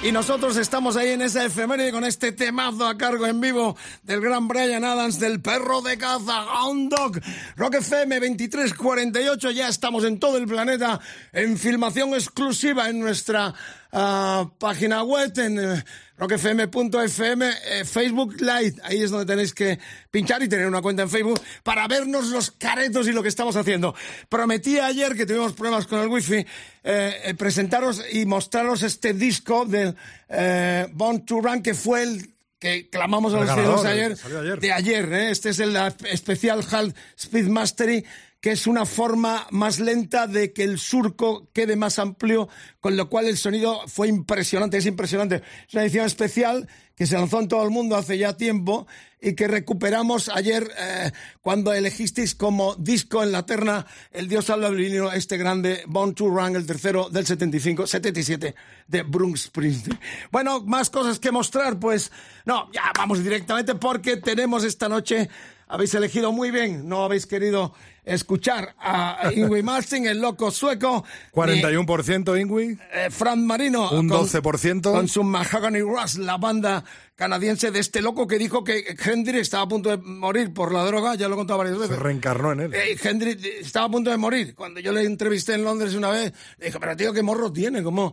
Y 0.02 0.12
nosotros 0.12 0.56
estamos 0.56 0.96
ahí 0.96 1.10
en 1.10 1.22
esa 1.22 1.44
efeméride 1.44 1.92
con 1.92 2.04
este 2.04 2.32
temazo 2.32 2.86
a 2.86 2.98
cargo 2.98 3.26
en 3.26 3.40
vivo 3.40 3.76
del 4.02 4.20
gran 4.20 4.46
Brian 4.48 4.84
Adams, 4.84 5.18
del 5.18 5.40
perro 5.40 5.80
de 5.80 5.96
caza, 5.96 6.44
Hound 6.44 6.90
Dog. 6.90 7.20
Rock 7.56 7.76
FM 7.76 8.20
2348, 8.20 9.50
ya 9.52 9.68
estamos 9.68 10.04
en 10.04 10.18
todo 10.18 10.36
el 10.38 10.46
planeta 10.46 11.00
en 11.32 11.56
filmación 11.56 12.10
exclusiva 12.14 12.88
en 12.88 13.00
nuestra 13.00 13.54
ah, 13.96 14.50
página 14.58 15.02
web, 15.02 15.32
en 15.38 15.58
eh, 15.58 15.84
rockfm.fm, 16.16 17.50
eh, 17.64 17.84
Facebook 17.84 18.40
Live. 18.40 18.74
Ahí 18.82 19.02
es 19.02 19.10
donde 19.10 19.26
tenéis 19.26 19.52
que 19.52 19.78
pinchar 20.10 20.42
y 20.42 20.48
tener 20.48 20.66
una 20.66 20.82
cuenta 20.82 21.02
en 21.02 21.10
Facebook 21.10 21.40
para 21.62 21.86
vernos 21.88 22.28
los 22.28 22.50
caretos 22.50 23.06
y 23.08 23.12
lo 23.12 23.22
que 23.22 23.28
estamos 23.28 23.56
haciendo. 23.56 23.94
Prometí 24.28 24.78
ayer 24.78 25.14
que 25.14 25.26
tuvimos 25.26 25.52
problemas 25.52 25.86
con 25.86 26.00
el 26.00 26.08
wifi, 26.08 26.46
eh, 26.84 27.34
presentaros 27.36 28.02
y 28.12 28.26
mostraros 28.26 28.82
este 28.82 29.12
disco 29.12 29.64
del 29.64 29.94
eh, 30.28 30.86
Born 30.92 31.24
to 31.24 31.40
Run 31.40 31.62
que 31.62 31.74
fue 31.74 32.02
el 32.02 32.36
que 32.58 32.88
clamamos 32.88 33.34
a 33.34 33.40
los 33.40 33.52
cielos 33.52 33.84
el 33.84 33.86
ayer, 33.86 34.60
de 34.60 34.72
ayer. 34.72 35.12
¿eh? 35.12 35.30
Este 35.30 35.50
es 35.50 35.58
el 35.60 35.76
especial 36.10 36.64
HAL 36.70 36.94
Speed 37.16 37.48
Mastery 37.48 38.04
que 38.40 38.52
es 38.52 38.66
una 38.66 38.86
forma 38.86 39.46
más 39.50 39.80
lenta 39.80 40.26
de 40.26 40.52
que 40.52 40.62
el 40.62 40.78
surco 40.78 41.48
quede 41.52 41.76
más 41.76 41.98
amplio, 41.98 42.48
con 42.80 42.96
lo 42.96 43.08
cual 43.08 43.26
el 43.26 43.36
sonido 43.36 43.80
fue 43.88 44.08
impresionante, 44.08 44.76
es 44.76 44.86
impresionante. 44.86 45.42
Es 45.66 45.74
una 45.74 45.82
edición 45.82 46.06
especial 46.06 46.68
que 46.94 47.06
se 47.06 47.14
lanzó 47.16 47.40
en 47.40 47.48
todo 47.48 47.62
el 47.64 47.70
mundo 47.70 47.96
hace 47.96 48.16
ya 48.16 48.36
tiempo 48.36 48.86
y 49.20 49.34
que 49.34 49.48
recuperamos 49.48 50.28
ayer 50.28 50.70
eh, 50.78 51.10
cuando 51.40 51.72
elegisteis 51.72 52.34
como 52.34 52.74
disco 52.76 53.22
en 53.22 53.32
la 53.32 53.44
terna 53.44 53.86
El 54.10 54.28
Dios 54.28 54.46
del 54.46 54.76
vinilo, 54.76 55.12
este 55.12 55.36
grande 55.36 55.82
Born 55.86 56.14
to 56.14 56.28
Run, 56.28 56.56
el 56.56 56.66
tercero 56.66 57.08
del 57.10 57.26
75, 57.26 57.86
77 57.86 58.54
de 58.86 59.02
Bruce 59.02 59.48
Springsteen. 59.48 59.98
Bueno, 60.30 60.60
más 60.60 60.90
cosas 60.90 61.18
que 61.18 61.32
mostrar, 61.32 61.78
pues 61.78 62.12
no, 62.44 62.70
ya 62.72 62.92
vamos 62.96 63.22
directamente 63.22 63.74
porque 63.74 64.16
tenemos 64.18 64.64
esta 64.64 64.88
noche 64.88 65.28
habéis 65.68 65.94
elegido 65.94 66.32
muy 66.32 66.50
bien, 66.50 66.88
no 66.88 67.04
habéis 67.04 67.26
querido 67.26 67.74
escuchar 68.06 68.74
a 68.78 69.30
Ingrid 69.34 69.62
Malmsteen, 69.64 70.06
el 70.06 70.20
loco 70.20 70.50
sueco. 70.50 71.04
ni, 71.34 71.60
41% 71.60 72.36
Ingui, 72.40 72.78
eh, 72.92 73.08
Fran 73.10 73.44
Marino. 73.46 73.90
un 73.90 74.08
con- 74.08 74.20
12%. 74.26 74.92
Con 74.92 75.08
su 75.08 75.22
Mahogany 75.24 75.80
Rush, 75.80 76.14
la 76.16 76.38
banda 76.38 76.84
canadiense 77.16 77.70
de 77.70 77.78
este 77.80 78.02
loco 78.02 78.26
que 78.26 78.36
dijo 78.38 78.62
que 78.62 78.94
Hendrix 79.02 79.40
estaba 79.40 79.62
a 79.64 79.68
punto 79.68 79.88
de 79.88 79.96
morir 79.96 80.52
por 80.52 80.70
la 80.72 80.84
droga, 80.84 81.14
ya 81.14 81.28
lo 81.28 81.34
he 81.34 81.38
contado 81.38 81.56
varias 81.58 81.76
se 81.76 81.82
veces. 81.84 81.98
reencarnó 81.98 82.52
en 82.52 82.60
él. 82.60 82.74
Eh, 82.74 82.96
Hendrix 83.02 83.42
estaba 83.42 83.86
a 83.86 83.90
punto 83.90 84.10
de 84.10 84.18
morir. 84.18 84.54
Cuando 84.54 84.80
yo 84.80 84.92
le 84.92 85.02
entrevisté 85.02 85.54
en 85.54 85.64
Londres 85.64 85.94
una 85.94 86.10
vez, 86.10 86.34
le 86.58 86.66
dije, 86.66 86.78
pero 86.78 86.94
tío, 86.94 87.14
¿qué 87.14 87.22
morro 87.22 87.50
tiene? 87.50 87.82
¿Cómo 87.82 88.12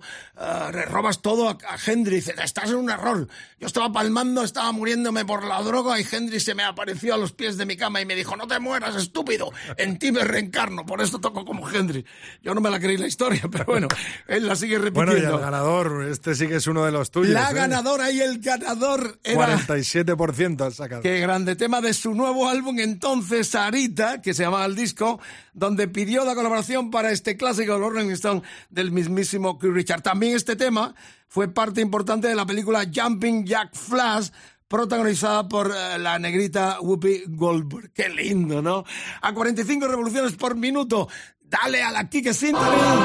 le 0.73 0.85
robas 0.85 1.21
todo 1.21 1.49
a, 1.49 1.57
a 1.67 1.77
Hendrix? 1.85 2.27
Dice, 2.27 2.41
estás 2.41 2.69
en 2.69 2.77
un 2.77 2.89
error. 2.89 3.27
Yo 3.59 3.67
estaba 3.67 3.91
palmando, 3.91 4.41
estaba 4.43 4.71
muriéndome 4.71 5.25
por 5.25 5.43
la 5.45 5.61
droga 5.61 5.99
y 5.99 6.05
Hendrix 6.09 6.43
se 6.45 6.55
me 6.55 6.63
apareció 6.63 7.13
a 7.13 7.17
los 7.17 7.33
pies 7.33 7.57
de 7.57 7.65
mi 7.65 7.75
cama 7.75 7.99
y 8.01 8.05
me 8.05 8.15
dijo, 8.15 8.37
no 8.37 8.47
te 8.47 8.57
mueras, 8.59 8.95
estúpido. 8.95 9.51
En 9.83 9.99
ti 9.99 10.11
me 10.11 10.23
reencarno, 10.23 10.85
por 10.85 11.01
eso 11.01 11.19
toco 11.19 11.45
como 11.45 11.69
Hendrix. 11.69 12.09
Yo 12.41 12.53
no 12.53 12.61
me 12.61 12.69
la 12.69 12.79
creí 12.79 12.97
la 12.97 13.07
historia, 13.07 13.43
pero 13.51 13.65
bueno, 13.65 13.87
él 14.27 14.47
la 14.47 14.55
sigue 14.55 14.77
Bueno, 14.77 15.11
y 15.11 15.15
repitiendo. 15.15 15.35
el 15.37 15.41
ganador, 15.41 16.07
este 16.09 16.35
sí 16.35 16.47
que 16.47 16.55
es 16.55 16.67
uno 16.67 16.85
de 16.85 16.91
los 16.91 17.11
tuyos. 17.11 17.33
la 17.33 17.51
¿eh? 17.51 17.53
ganadora 17.53 18.11
y 18.11 18.21
el 18.21 18.39
ganador 18.39 19.19
era... 19.23 19.57
47% 19.57 20.61
has 20.65 20.75
sacado. 20.75 21.01
Qué 21.01 21.19
grande 21.19 21.55
tema 21.55 21.81
de 21.81 21.93
su 21.93 22.13
nuevo 22.13 22.49
álbum, 22.49 22.79
entonces 22.79 23.49
Sarita, 23.49 24.21
que 24.21 24.33
se 24.33 24.43
llamaba 24.43 24.65
el 24.65 24.75
disco, 24.75 25.19
donde 25.53 25.87
pidió 25.87 26.25
la 26.25 26.35
colaboración 26.35 26.91
para 26.91 27.11
este 27.11 27.37
clásico 27.37 27.73
de 27.73 27.79
los 27.79 27.93
Rolling 27.93 28.11
Stones 28.11 28.43
del 28.69 28.91
mismísimo 28.91 29.59
Keith 29.59 29.73
Richard. 29.73 30.01
También 30.01 30.35
este 30.35 30.55
tema 30.55 30.95
fue 31.27 31.47
parte 31.47 31.81
importante 31.81 32.27
de 32.27 32.35
la 32.35 32.45
película 32.45 32.85
Jumping 32.93 33.45
Jack 33.45 33.73
Flash, 33.75 34.29
protagonizada 34.73 35.47
por 35.47 35.71
eh, 35.71 35.99
la 35.99 36.17
negrita 36.17 36.79
Whoopi 36.81 37.25
Goldberg. 37.27 37.91
Qué 37.93 38.09
lindo, 38.09 38.59
¿no? 38.59 38.83
A 39.21 39.31
45 39.31 39.87
revoluciones 39.87 40.33
por 40.33 40.55
minuto. 40.55 41.07
Dale 41.43 41.83
a 41.83 41.91
la 41.91 42.09
Kike 42.09 42.33
Sintonía. 42.33 42.95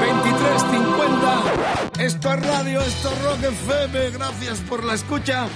23.50. 0.00 2.00
Esto 2.00 2.32
es 2.32 2.46
radio, 2.46 2.80
esto 2.80 3.12
es 3.12 3.22
Rock 3.22 3.44
FM. 3.44 4.10
Gracias 4.10 4.58
por 4.68 4.82
la 4.82 4.94
escucha. 4.94 5.46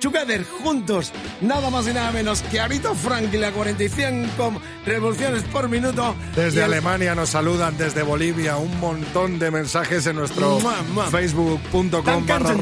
Together, 0.00 0.44
juntos, 0.44 1.12
nada 1.40 1.70
más 1.70 1.86
y 1.86 1.92
nada 1.92 2.10
menos 2.10 2.42
que 2.42 2.58
Arito 2.58 2.92
Franklin 2.96 3.44
a 3.44 3.52
45 3.52 4.60
revoluciones 4.84 5.44
por 5.44 5.68
minuto. 5.68 6.16
Desde 6.34 6.58
el- 6.58 6.64
Alemania 6.64 7.14
nos 7.14 7.28
saludan, 7.28 7.78
desde 7.78 8.02
Bolivia, 8.02 8.56
un 8.56 8.80
montón 8.80 9.38
de 9.38 9.52
mensajes 9.52 10.04
en 10.08 10.16
nuestro 10.16 10.58
facebook.com 11.12 12.26
barra 12.26 12.56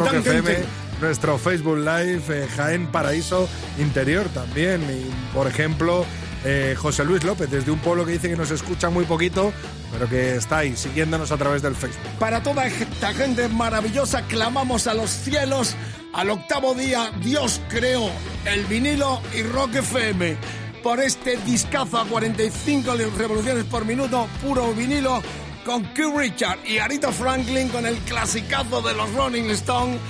nuestro 1.01 1.39
Facebook 1.39 1.79
Live, 1.79 2.23
eh, 2.29 2.49
Jaén 2.57 2.87
Paraíso 2.89 3.49
Interior 3.79 4.29
también. 4.29 4.83
Y, 4.83 5.35
por 5.35 5.47
ejemplo, 5.47 6.05
eh, 6.45 6.75
José 6.77 7.05
Luis 7.05 7.23
López, 7.25 7.51
desde 7.51 7.71
un 7.71 7.79
pueblo 7.79 8.07
que 8.07 8.13
dice 8.13 8.29
que 8.29 8.37
nos 8.37 8.51
escucha 8.51 8.89
muy 8.91 9.05
poquito, 9.05 9.53
pero 9.93 10.09
que 10.09 10.37
está 10.37 10.59
ahí, 10.59 10.77
siguiéndonos 10.77 11.33
a 11.33 11.37
través 11.37 11.63
del 11.63 11.75
Facebook. 11.75 12.01
Para 12.19 12.43
toda 12.43 12.67
esta 12.67 13.13
gente 13.13 13.49
maravillosa, 13.49 14.23
clamamos 14.23 14.87
a 14.87 14.95
los 14.95 15.11
cielos. 15.11 15.77
Al 16.13 16.31
octavo 16.31 16.75
día, 16.75 17.13
Dios 17.23 17.61
creó 17.69 18.11
el 18.47 18.65
vinilo 18.65 19.21
y 19.35 19.43
Rock 19.43 19.77
FM. 19.77 20.37
Por 20.83 21.01
este 21.01 21.37
discazo 21.45 21.99
a 21.99 22.07
45 22.07 22.95
revoluciones 23.19 23.65
por 23.65 23.85
minuto, 23.85 24.27
puro 24.43 24.73
vinilo, 24.73 25.23
con 25.65 25.85
Q 25.85 26.19
Richard 26.19 26.59
y 26.67 26.79
Arita 26.79 27.13
Franklin 27.13 27.69
con 27.69 27.85
el 27.87 27.97
clasicazo 27.99 28.81
de 28.81 28.95
los 28.95 29.13
Rolling 29.13 29.51
Stones, 29.51 30.01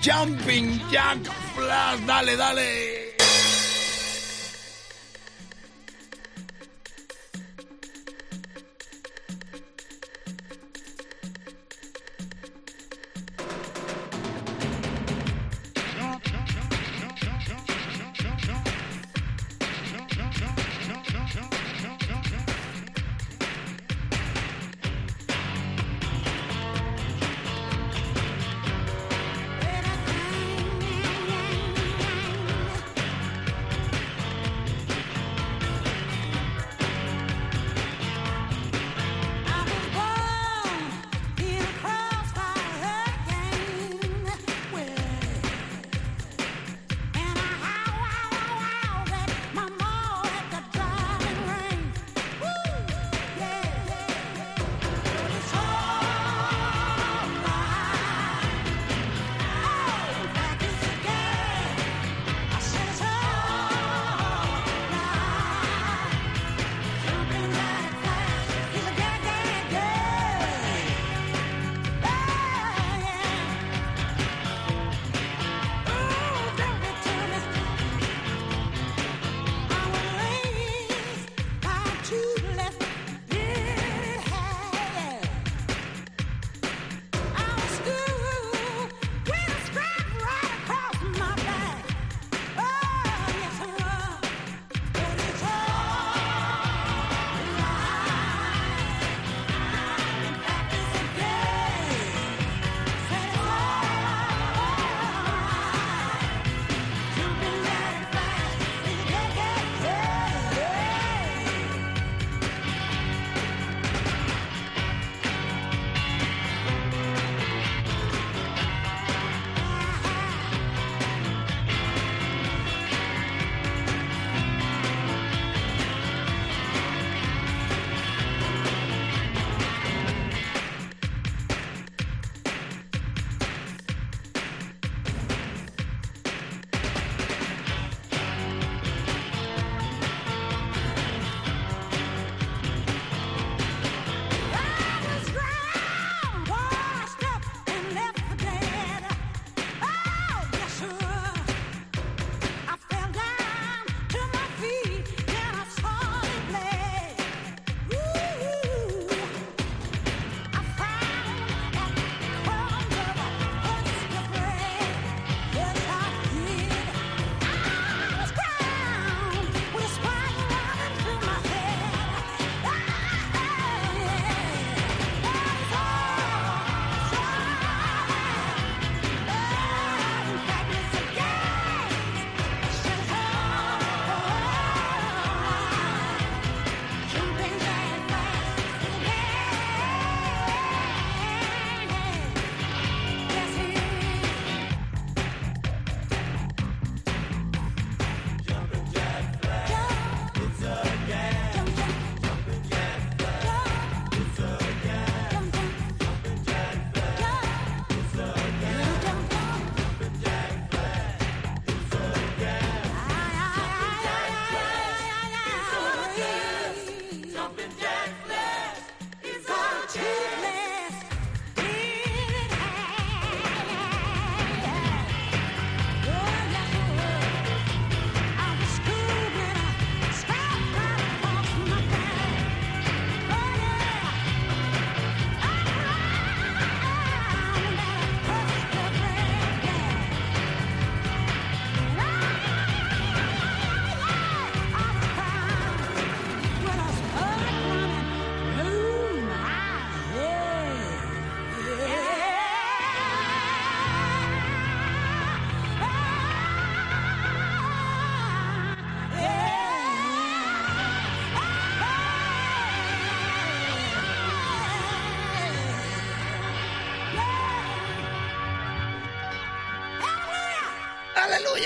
Jumping 0.00 0.78
Jack 0.90 1.18
Flash. 1.54 2.00
Dale, 2.06 2.36
dale. 2.36 3.07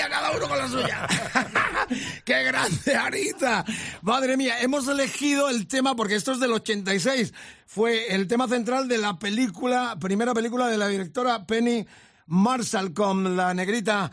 Cada 0.09 0.32
uno 0.32 0.48
con 0.48 0.59
la 0.59 0.68
suya. 0.68 1.07
¡Qué 2.24 2.42
grande, 2.44 2.94
Arita! 2.94 3.64
Madre 4.03 4.36
mía, 4.36 4.61
hemos 4.61 4.88
elegido 4.88 5.48
el 5.48 5.66
tema, 5.66 5.94
porque 5.94 6.14
esto 6.14 6.32
es 6.32 6.40
del 6.40 6.53
86, 6.53 7.32
fue 7.66 8.14
el 8.14 8.26
tema 8.28 8.48
central 8.48 8.88
de 8.88 8.98
la 8.98 9.18
película, 9.18 9.96
primera 10.00 10.34
película 10.34 10.68
de 10.68 10.78
la 10.78 10.88
directora 10.88 11.46
Penny 11.46 11.86
Marshall 12.26 12.92
con 12.94 13.36
la 13.36 13.55
negrita 13.55 14.11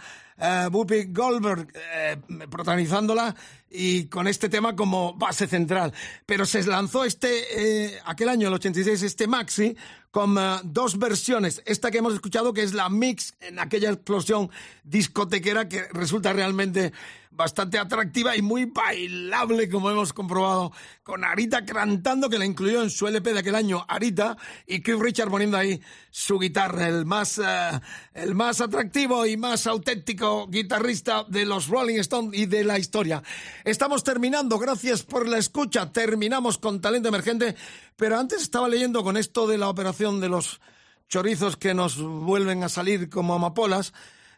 Whoopi 0.72 1.06
Goldberg 1.12 1.68
eh, 1.76 2.18
protagonizándola 2.50 3.36
y 3.70 4.06
con 4.06 4.28
este 4.28 4.50
tema 4.50 4.76
como 4.76 5.14
base 5.14 5.48
central. 5.48 5.94
Pero 6.26 6.46
se 6.46 6.64
lanzó 6.64 7.04
este, 7.04 7.88
eh, 7.88 8.00
aquel 8.06 8.30
año, 8.30 8.48
el 8.48 8.54
86, 8.54 9.04
este 9.04 9.28
maxi 9.28 9.76
con 10.12 10.36
dos 10.64 10.98
versiones. 10.98 11.62
Esta 11.66 11.92
que 11.92 12.00
hemos 12.00 12.14
escuchado, 12.14 12.54
que 12.54 12.64
es 12.64 12.74
la 12.74 12.90
mix 12.90 13.36
en 13.42 13.60
aquella 13.60 13.92
explosión 13.92 14.50
discotequera 14.84 15.70
que 15.70 15.84
resulta 15.94 16.34
realmente 16.34 16.94
bastante 17.40 17.80
atractiva 17.80 18.36
y 18.36 18.42
muy 18.42 18.66
bailable, 18.66 19.70
como 19.70 19.90
hemos 19.90 20.12
comprobado, 20.12 20.74
con 21.04 21.24
Arita 21.24 21.64
cantando, 21.64 22.30
que 22.30 22.38
la 22.38 22.46
incluyó 22.46 22.84
en 22.84 22.90
su 22.90 23.08
LP 23.08 23.32
de 23.32 23.40
aquel 23.40 23.56
año, 23.56 23.86
Arita, 23.88 24.36
y 24.68 24.82
Keith 24.82 25.00
Richard 25.00 25.30
poniendo 25.30 25.56
ahí 25.56 25.82
su 26.12 26.38
guitarra, 26.38 26.90
el 26.90 27.06
más, 27.06 27.38
eh, 27.38 27.80
el 28.14 28.36
más 28.36 28.60
atractivo 28.60 29.26
y 29.26 29.38
más 29.38 29.68
auténtico 29.68 30.48
guitarrista 30.48 31.24
de 31.30 31.46
los 31.46 31.70
Rolling 31.70 32.00
Stones 32.00 32.38
y 32.38 32.46
de 32.46 32.66
la 32.66 32.78
historia. 32.78 33.24
Estamos 33.64 34.04
terminando, 34.04 34.60
gracias 34.60 35.04
por 35.04 35.26
la 35.26 35.38
escucha, 35.38 35.94
terminamos 35.94 36.58
con 36.58 36.82
Talento 36.82 37.08
Emergente, 37.08 37.56
pero 37.96 38.20
antes 38.20 38.42
estaba 38.42 38.68
leyendo 38.68 39.02
con 39.02 39.16
esto 39.16 39.48
de 39.48 39.58
la 39.58 39.70
operación 39.70 40.20
de 40.20 40.28
los 40.28 40.60
chorizos 41.08 41.56
que 41.56 41.74
nos 41.74 42.02
vuelven 42.02 42.66
a 42.66 42.70
salir 42.70 43.10
como 43.10 43.34
amapolas, 43.34 43.94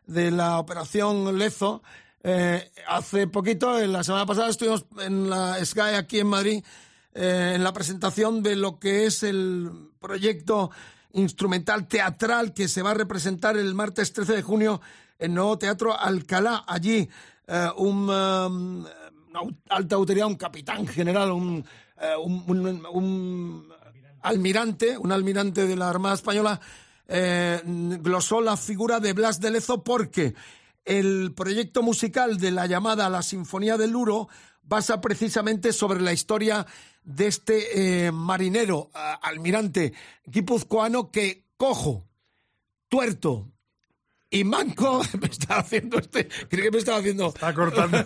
de 0.05 0.29
la 0.29 0.59
operación 0.59 1.39
Lezo, 1.39 1.81
eh, 2.23 2.71
hace 2.87 3.27
poquito, 3.27 3.79
en 3.79 3.91
la 3.91 4.03
semana 4.03 4.25
pasada, 4.25 4.49
estuvimos 4.49 4.85
en 4.99 5.29
la 5.29 5.63
Sky 5.63 5.95
aquí 5.97 6.19
en 6.19 6.27
Madrid, 6.27 6.63
eh, 7.13 7.53
en 7.55 7.63
la 7.63 7.73
presentación 7.73 8.43
de 8.43 8.55
lo 8.55 8.79
que 8.79 9.05
es 9.05 9.23
el 9.23 9.89
proyecto 9.99 10.69
instrumental 11.13 11.87
teatral 11.87 12.53
que 12.53 12.67
se 12.67 12.83
va 12.83 12.91
a 12.91 12.95
representar 12.95 13.57
el 13.57 13.73
martes 13.73 14.13
13 14.13 14.33
de 14.33 14.41
junio 14.43 14.81
en 15.17 15.33
Nuevo 15.33 15.57
Teatro 15.57 15.97
Alcalá. 15.97 16.63
Allí 16.67 17.09
eh, 17.47 17.69
un, 17.77 18.07
una 18.07 19.39
alta 19.69 19.95
autoridad, 19.95 20.27
un 20.27 20.35
capitán 20.35 20.85
general, 20.85 21.31
un, 21.31 21.65
almirante, 24.21 24.95
un 24.97 25.11
almirante 25.11 25.65
de 25.65 25.75
la 25.75 25.89
Armada 25.89 26.15
Española, 26.15 26.61
glosó 27.07 28.41
la 28.41 28.55
figura 28.55 28.99
de 28.99 29.13
Blas 29.13 29.41
de 29.41 29.51
Lezo 29.51 29.83
porque 29.83 30.33
el 30.85 31.33
proyecto 31.33 31.83
musical 31.83 32.37
de 32.37 32.51
la 32.51 32.65
llamada 32.65 33.09
La 33.09 33.21
Sinfonía 33.21 33.77
del 33.77 33.91
Luro 33.91 34.29
basa 34.63 35.01
precisamente 35.01 35.73
sobre 35.73 36.01
la 36.01 36.13
historia 36.13 36.65
de 37.03 37.27
este 37.27 38.05
eh, 38.05 38.11
marinero, 38.11 38.89
almirante 38.93 39.93
guipuzcoano 40.25 41.11
que 41.11 41.45
cojo, 41.57 42.07
tuerto 42.89 43.51
y 44.33 44.43
manco 44.45 45.01
me 45.21 45.27
estaba 45.27 45.59
haciendo 45.59 45.99
este, 45.99 46.27
creo 46.49 46.63
que 46.63 46.71
me 46.71 46.77
estaba 46.77 46.99
haciendo 46.99 47.27
Está 47.27 47.53
cortando, 47.53 47.97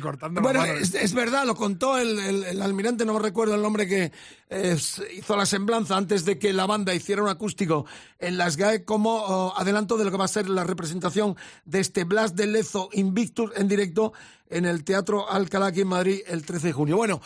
cortando 0.00 0.40
la 0.40 0.42
bueno, 0.42 0.60
mano. 0.60 0.72
es, 0.72 0.94
es 0.94 1.12
verdad, 1.14 1.44
lo 1.44 1.54
contó 1.54 1.98
el, 1.98 2.18
el- 2.18 2.44
el 2.44 2.62
almirante, 2.62 3.04
no 3.04 3.12
me 3.12 3.20
recuerdo 3.20 3.54
el 3.54 3.60
nombre 3.62 3.86
que 3.86 4.10
eh, 4.48 4.76
hizo 5.16 5.36
la 5.36 5.44
semblanza 5.46 5.96
antes 5.96 6.24
de 6.24 6.38
que 6.38 6.52
la 6.54 6.64
banda 6.66 6.94
hiciera 6.94 7.22
un 7.22 7.28
acústico 7.28 7.84
en 8.18 8.38
las 8.38 8.56
GAE 8.56 8.84
como 8.84 9.14
oh, 9.16 9.54
adelanto 9.56 9.96
de 9.98 10.04
lo 10.06 10.10
que 10.10 10.16
va 10.16 10.24
a 10.24 10.28
ser 10.28 10.48
la 10.48 10.64
representación 10.64 11.36
de 11.66 11.80
este 11.80 12.04
Blas 12.04 12.34
de 12.34 12.46
Lezo 12.46 12.88
Invictus 12.92 13.50
en 13.56 13.68
directo 13.68 14.12
en 14.48 14.64
el 14.64 14.84
Teatro 14.84 15.30
Alcalá 15.30 15.66
aquí 15.66 15.82
en 15.82 15.88
Madrid 15.88 16.20
el 16.26 16.44
13 16.46 16.68
de 16.68 16.72
junio. 16.72 16.96
Bueno, 16.96 17.20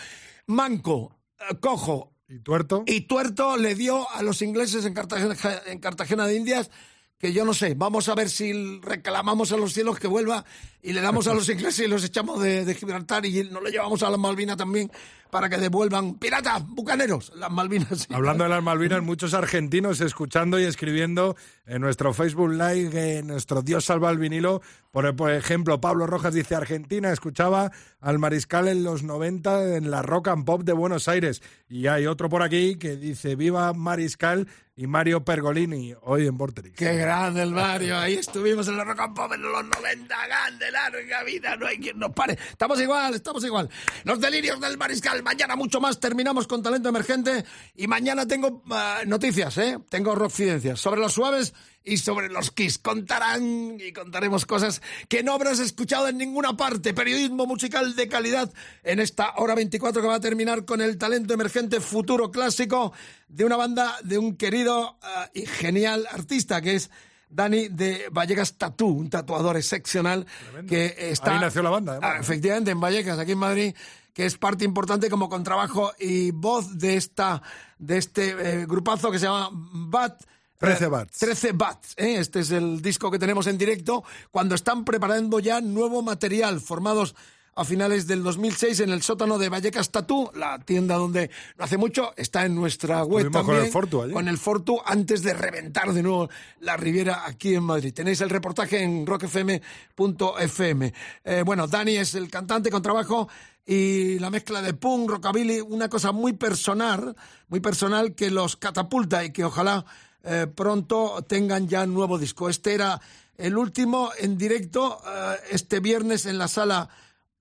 Manco, 0.47 1.17
eh, 1.39 1.57
Cojo 1.61 2.13
¿Y 2.29 2.41
tuerto? 2.41 2.83
y 2.87 3.03
Tuerto 3.03 3.57
le 3.57 3.75
dio 3.75 4.11
a 4.11 4.23
los 4.23 4.43
ingleses 4.43 4.85
en 4.85 4.95
Cartagena, 4.95 5.35
en 5.67 5.79
Cartagena 5.79 6.27
de 6.27 6.35
Indias 6.37 6.71
que 7.19 7.33
yo 7.33 7.45
no 7.45 7.53
sé, 7.53 7.75
vamos 7.75 8.09
a 8.09 8.15
ver 8.15 8.31
si 8.31 8.81
reclamamos 8.81 9.53
a 9.53 9.57
los 9.57 9.73
cielos 9.73 9.99
que 9.99 10.07
vuelva 10.07 10.45
y 10.83 10.93
le 10.93 11.01
damos 11.01 11.27
a 11.27 11.35
los 11.35 11.49
ingleses 11.51 11.87
y 11.87 11.89
los 11.89 12.05
echamos 12.05 12.41
de, 12.41 12.65
de 12.65 12.75
Gibraltar 12.75 13.27
y 13.27 13.45
nos 13.45 13.63
lo 13.63 13.69
llevamos 13.69 14.03
a 14.03 14.11
las 14.11 14.19
Malvinas 14.19 14.57
también 14.57 14.91
para 15.31 15.49
que 15.49 15.59
devuelvan 15.59 16.15
piratas, 16.15 16.67
bucaneros, 16.67 17.33
las 17.37 17.51
Malvinas. 17.51 18.07
Hablando 18.11 18.45
de 18.45 18.51
las 18.51 18.63
Malvinas, 18.63 19.03
muchos 19.03 19.35
argentinos 19.35 20.01
escuchando 20.01 20.59
y 20.59 20.65
escribiendo 20.65 21.37
en 21.67 21.83
nuestro 21.83 22.15
Facebook 22.15 22.51
Live, 22.51 23.19
en 23.19 23.27
nuestro 23.27 23.63
Dios 23.63 23.85
salva 23.85 24.11
el 24.11 24.19
vinilo. 24.19 24.63
Por, 24.91 25.15
por 25.17 25.33
ejemplo, 25.33 25.81
Pablo 25.81 26.07
Rojas 26.07 26.33
dice, 26.33 26.55
Argentina 26.55 27.13
escuchaba 27.13 27.73
al 28.01 28.19
Mariscal 28.19 28.69
en 28.69 28.85
los 28.85 29.03
90 29.03 29.77
en 29.77 29.91
la 29.91 30.03
Rock 30.03 30.29
and 30.29 30.45
Pop 30.45 30.63
de 30.63 30.73
Buenos 30.73 31.09
Aires. 31.09 31.43
Y 31.69 31.89
hay 31.89 32.07
otro 32.07 32.29
por 32.29 32.43
aquí 32.43 32.77
que 32.77 32.97
dice, 32.97 33.37
viva 33.37 33.73
Mariscal 33.75 34.49
y 34.79 34.87
Mario 34.87 35.25
Pergolini, 35.25 35.93
hoy 36.03 36.29
en 36.29 36.39
Vorterix. 36.39 36.77
Qué 36.77 36.95
grande 36.95 37.43
el 37.43 37.51
Mario, 37.51 37.99
ahí 37.99 38.15
estuvimos 38.15 38.69
en 38.69 38.77
la 38.77 38.85
Rock 38.85 39.01
and 39.01 39.17
Pop 39.17 39.33
en 39.33 39.43
los 39.43 39.65
90, 39.65 40.27
grande, 40.29 40.71
larga 40.71 41.25
vida, 41.25 41.57
no 41.57 41.67
hay 41.67 41.79
quien 41.79 41.99
nos 41.99 42.13
pare. 42.13 42.39
Estamos 42.49 42.81
igual, 42.81 43.13
estamos 43.13 43.45
igual. 43.45 43.69
Los 44.05 44.21
delirios 44.21 44.61
del 44.61 44.79
Mariscal, 44.79 45.25
mañana 45.25 45.57
mucho 45.57 45.81
más, 45.81 45.99
terminamos 45.99 46.47
con 46.47 46.63
Talento 46.63 46.91
Emergente 46.91 47.45
y 47.75 47.89
mañana 47.89 48.25
tengo 48.29 48.63
ah, 48.71 49.01
noticias, 49.05 49.59
¿eh? 49.59 49.81
Tengo 49.89 50.15
rockfidencias 50.15 50.79
sobre 50.79 51.01
los 51.01 51.13
suaves 51.13 51.55
y 51.89 51.97
sobre 51.97 52.29
los 52.29 52.51
Kiss. 52.51 52.79
Contarán 52.79 53.79
y 53.81 53.93
contaremos 53.93 54.47
cosas 54.47 54.83
que 55.09 55.23
no 55.23 55.33
habrás 55.33 55.59
escuchado 55.59 56.09
en 56.09 56.19
ninguna 56.19 56.57
parte. 56.57 56.95
Periodismo 56.95 57.47
musical 57.47 57.97
de 57.97 58.09
calidad 58.09 58.53
en 58.85 59.01
esta 59.01 59.35
hora 59.37 59.55
24 59.55 60.03
que 60.03 60.09
va 60.09 60.17
a 60.17 60.21
terminar 60.21 60.65
con 60.65 60.81
el 60.81 60.99
talento 60.99 61.35
emergente 61.35 61.81
futuro 61.81 62.31
clásico 62.31 62.93
de 63.29 63.45
una 63.45 63.57
banda 63.57 63.97
de 64.05 64.19
un 64.19 64.37
querido 64.37 64.99
ah, 65.03 65.31
y 65.33 65.47
genial 65.47 66.07
artista 66.11 66.61
que 66.61 66.75
es 66.75 66.91
Dani 67.31 67.69
de 67.69 68.09
Vallecas 68.11 68.55
Tatú, 68.55 68.89
un 68.89 69.11
tatuador 69.11 69.57
excepcional 69.57 70.27
que 70.67 70.95
está... 70.99 71.35
Ahí 71.35 71.41
nació 71.41 71.63
la 71.63 71.71
banda, 71.71 71.93
además. 71.93 72.11
Ah, 72.15 72.21
efectivamente, 72.21 72.71
en 72.71 72.81
Vallecas, 72.81 73.19
aquí 73.19 73.33
en 73.33 73.39
Madrid, 73.39 73.75
que 74.15 74.27
es 74.27 74.39
parte 74.39 74.65
importante 74.65 75.11
como 75.11 75.29
contrabajo 75.29 75.93
y 75.99 76.31
voz 76.31 76.79
de 76.79 76.97
esta 76.97 77.43
de 77.79 77.99
este 77.99 78.31
eh, 78.31 78.67
grupazo 78.67 79.11
que 79.11 79.19
se 79.19 79.27
llama 79.27 79.51
Bat. 79.53 80.23
13 80.59 80.85
eh, 80.85 80.89
Bats. 80.89 81.19
13 81.19 81.53
Bats, 81.53 81.95
¿eh? 81.97 82.17
este 82.19 82.41
es 82.41 82.51
el 82.51 82.83
disco 82.83 83.11
que 83.11 83.19
tenemos 83.19 83.47
en 83.47 83.59
directo, 83.59 84.05
cuando 84.31 84.55
están 84.55 84.85
preparando 84.85 85.41
ya 85.41 85.61
nuevo 85.61 86.03
material, 86.03 86.61
formados 86.61 87.15
a 87.59 87.65
finales 87.65 88.07
del 88.07 88.23
2006 88.23 88.81
en 88.81 88.91
el 88.91 89.03
sótano 89.03 89.37
de 89.37 89.49
Vallecas 89.49 89.91
Tatú, 89.91 90.31
la 90.37 90.61
tienda 90.61 90.95
donde 90.95 91.29
no 91.57 91.65
hace 91.65 91.77
mucho, 91.77 92.13
está 92.17 92.47
en 92.47 92.55
nuestra 92.55 93.03
web 93.03 93.27
Estuvimos 93.27 93.45
con 93.45 93.47
también. 93.47 93.67
el 93.67 93.73
Fortu 93.73 94.03
allí. 94.03 94.13
Con 94.13 94.29
el 94.29 94.39
Fortu 94.39 94.81
antes 94.85 95.25
de 95.25 95.35
reventar 95.35 95.93
de 95.93 96.05
nuevo 96.05 96.29
la 96.61 96.77
Riviera 96.77 97.27
aquí 97.27 97.57
en 97.57 97.65
Madrid. 97.65 97.93
Tenéis 97.93 98.21
el 98.21 98.31
reportaje 98.31 98.81
en 98.81 99.05
rockfm.fm. 99.05 100.93
Eh, 101.25 101.43
bueno, 101.45 101.67
Dani 101.67 101.97
es 101.97 102.15
el 102.15 102.31
cantante 102.31 102.71
con 102.71 102.81
trabajo 102.81 103.29
y 103.67 104.21
la 104.21 104.31
mezcla 104.31 104.63
de 104.63 104.75
punk, 104.75 105.11
rockabilly, 105.11 105.61
una 105.61 105.89
cosa 105.89 106.13
muy 106.13 106.35
personal, 106.35 107.17
muy 107.49 107.59
personal 107.59 108.15
que 108.15 108.31
los 108.31 108.57
catapulta 108.57 109.25
y 109.25 109.33
que 109.33 109.43
ojalá 109.45 109.85
eh, 110.25 110.47
pronto 110.53 111.25
tengan 111.27 111.69
ya 111.69 111.87
nuevo 111.87 112.19
disco. 112.19 112.49
Este 112.49 112.75
era 112.75 113.01
el 113.37 113.57
último 113.57 114.11
en 114.19 114.37
directo 114.37 115.01
eh, 115.07 115.37
este 115.51 115.81
viernes 115.81 116.27
en 116.27 116.39
la 116.39 116.49
sala 116.49 116.89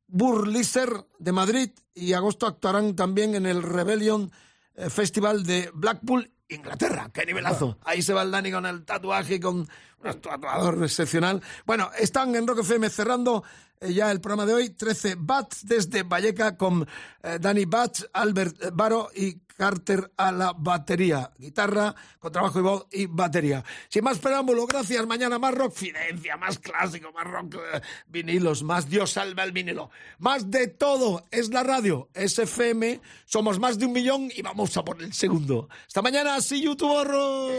Burliser 0.07 0.89
de 1.19 1.31
Madrid 1.31 1.69
y 1.93 2.13
agosto 2.13 2.47
actuarán 2.47 2.95
también 2.95 3.35
en 3.35 3.45
el 3.45 3.63
Rebellion 3.63 4.31
eh, 4.75 4.89
Festival 4.89 5.43
de 5.43 5.69
Blackpool, 5.73 6.31
Inglaterra. 6.47 7.09
¡Qué 7.13 7.25
nivelazo! 7.25 7.77
Ahí 7.83 8.01
se 8.01 8.13
va 8.13 8.21
el 8.21 8.31
Dani 8.31 8.51
con 8.51 8.65
el 8.65 8.85
tatuaje 8.85 9.35
y 9.35 9.39
con 9.39 9.67
un 10.03 10.21
tatuador 10.21 10.83
excepcional. 10.83 11.41
Bueno, 11.65 11.89
están 11.97 12.35
en 12.35 12.47
Rock 12.47 12.59
FM 12.59 12.89
cerrando 12.89 13.43
eh, 13.79 13.93
ya 13.93 14.11
el 14.11 14.21
programa 14.21 14.45
de 14.45 14.53
hoy. 14.53 14.69
13 14.69 15.15
Bats 15.19 15.65
desde 15.65 16.03
Valleca 16.03 16.57
con 16.57 16.87
eh, 17.23 17.37
Dani 17.39 17.65
Bats, 17.65 18.07
Albert 18.13 18.63
eh, 18.63 18.69
Baro 18.73 19.09
y 19.15 19.39
Carter 19.57 20.11
a 20.15 20.31
la 20.31 20.53
batería. 20.53 21.31
Guitarra, 21.37 21.93
contrabajo 22.19 22.59
y 22.59 22.61
voz 22.61 22.87
y 22.91 23.05
batería. 23.07 23.63
Sin 23.89 24.03
más 24.03 24.19
preámbulo, 24.19 24.67
gracias. 24.67 25.05
Mañana 25.07 25.39
más 25.39 25.53
rock 25.55 25.73
fidencia, 25.73 26.37
más 26.37 26.59
clásico, 26.59 27.11
más 27.11 27.25
rock 27.25 27.55
eh, 27.73 27.81
vinilos, 28.07 28.63
más 28.63 28.87
Dios 28.87 29.11
salva 29.11 29.43
el 29.43 29.51
vinilo. 29.51 29.89
Más 30.19 30.49
de 30.51 30.67
todo 30.67 31.25
es 31.31 31.49
la 31.49 31.63
radio, 31.63 32.09
es 32.13 32.37
FM. 32.37 33.01
Somos 33.25 33.59
más 33.59 33.79
de 33.79 33.87
un 33.87 33.93
millón 33.93 34.29
y 34.33 34.41
vamos 34.43 34.77
a 34.77 34.85
por 34.85 35.01
el 35.01 35.13
segundo. 35.13 35.67
Hasta 35.87 36.01
mañana, 36.01 36.39
see 36.39 36.61
you 36.61 36.75
tomorrow. 36.75 37.49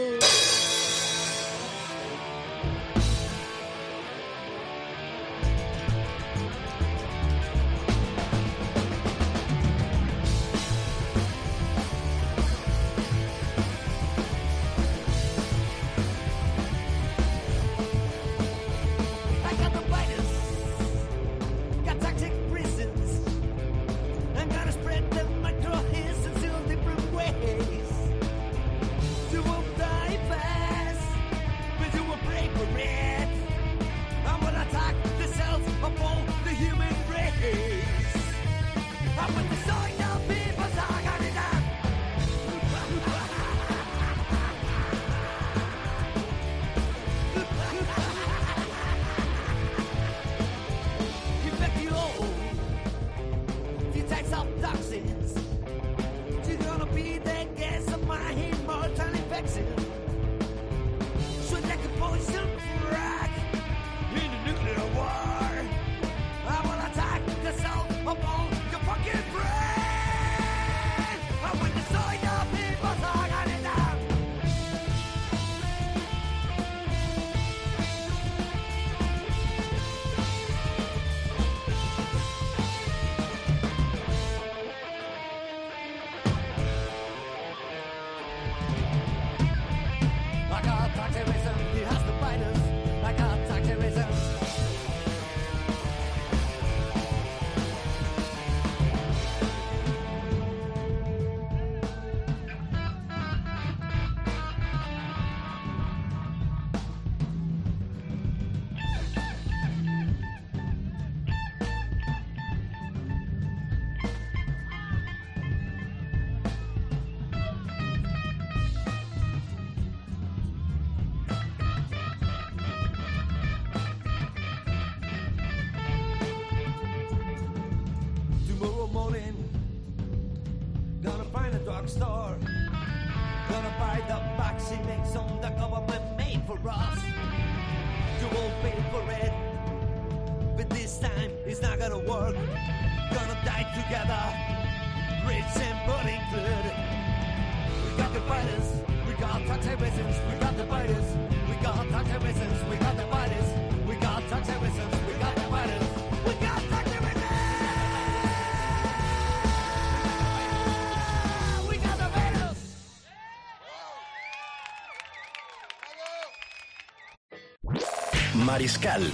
Mariscal 168.59 169.09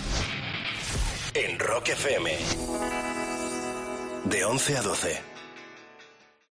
en 1.36 1.60
Rock 1.60 1.89
FM. 1.89 2.36
De 4.24 4.43
11 4.43 4.78
a 4.78 4.82
12. 4.82 5.24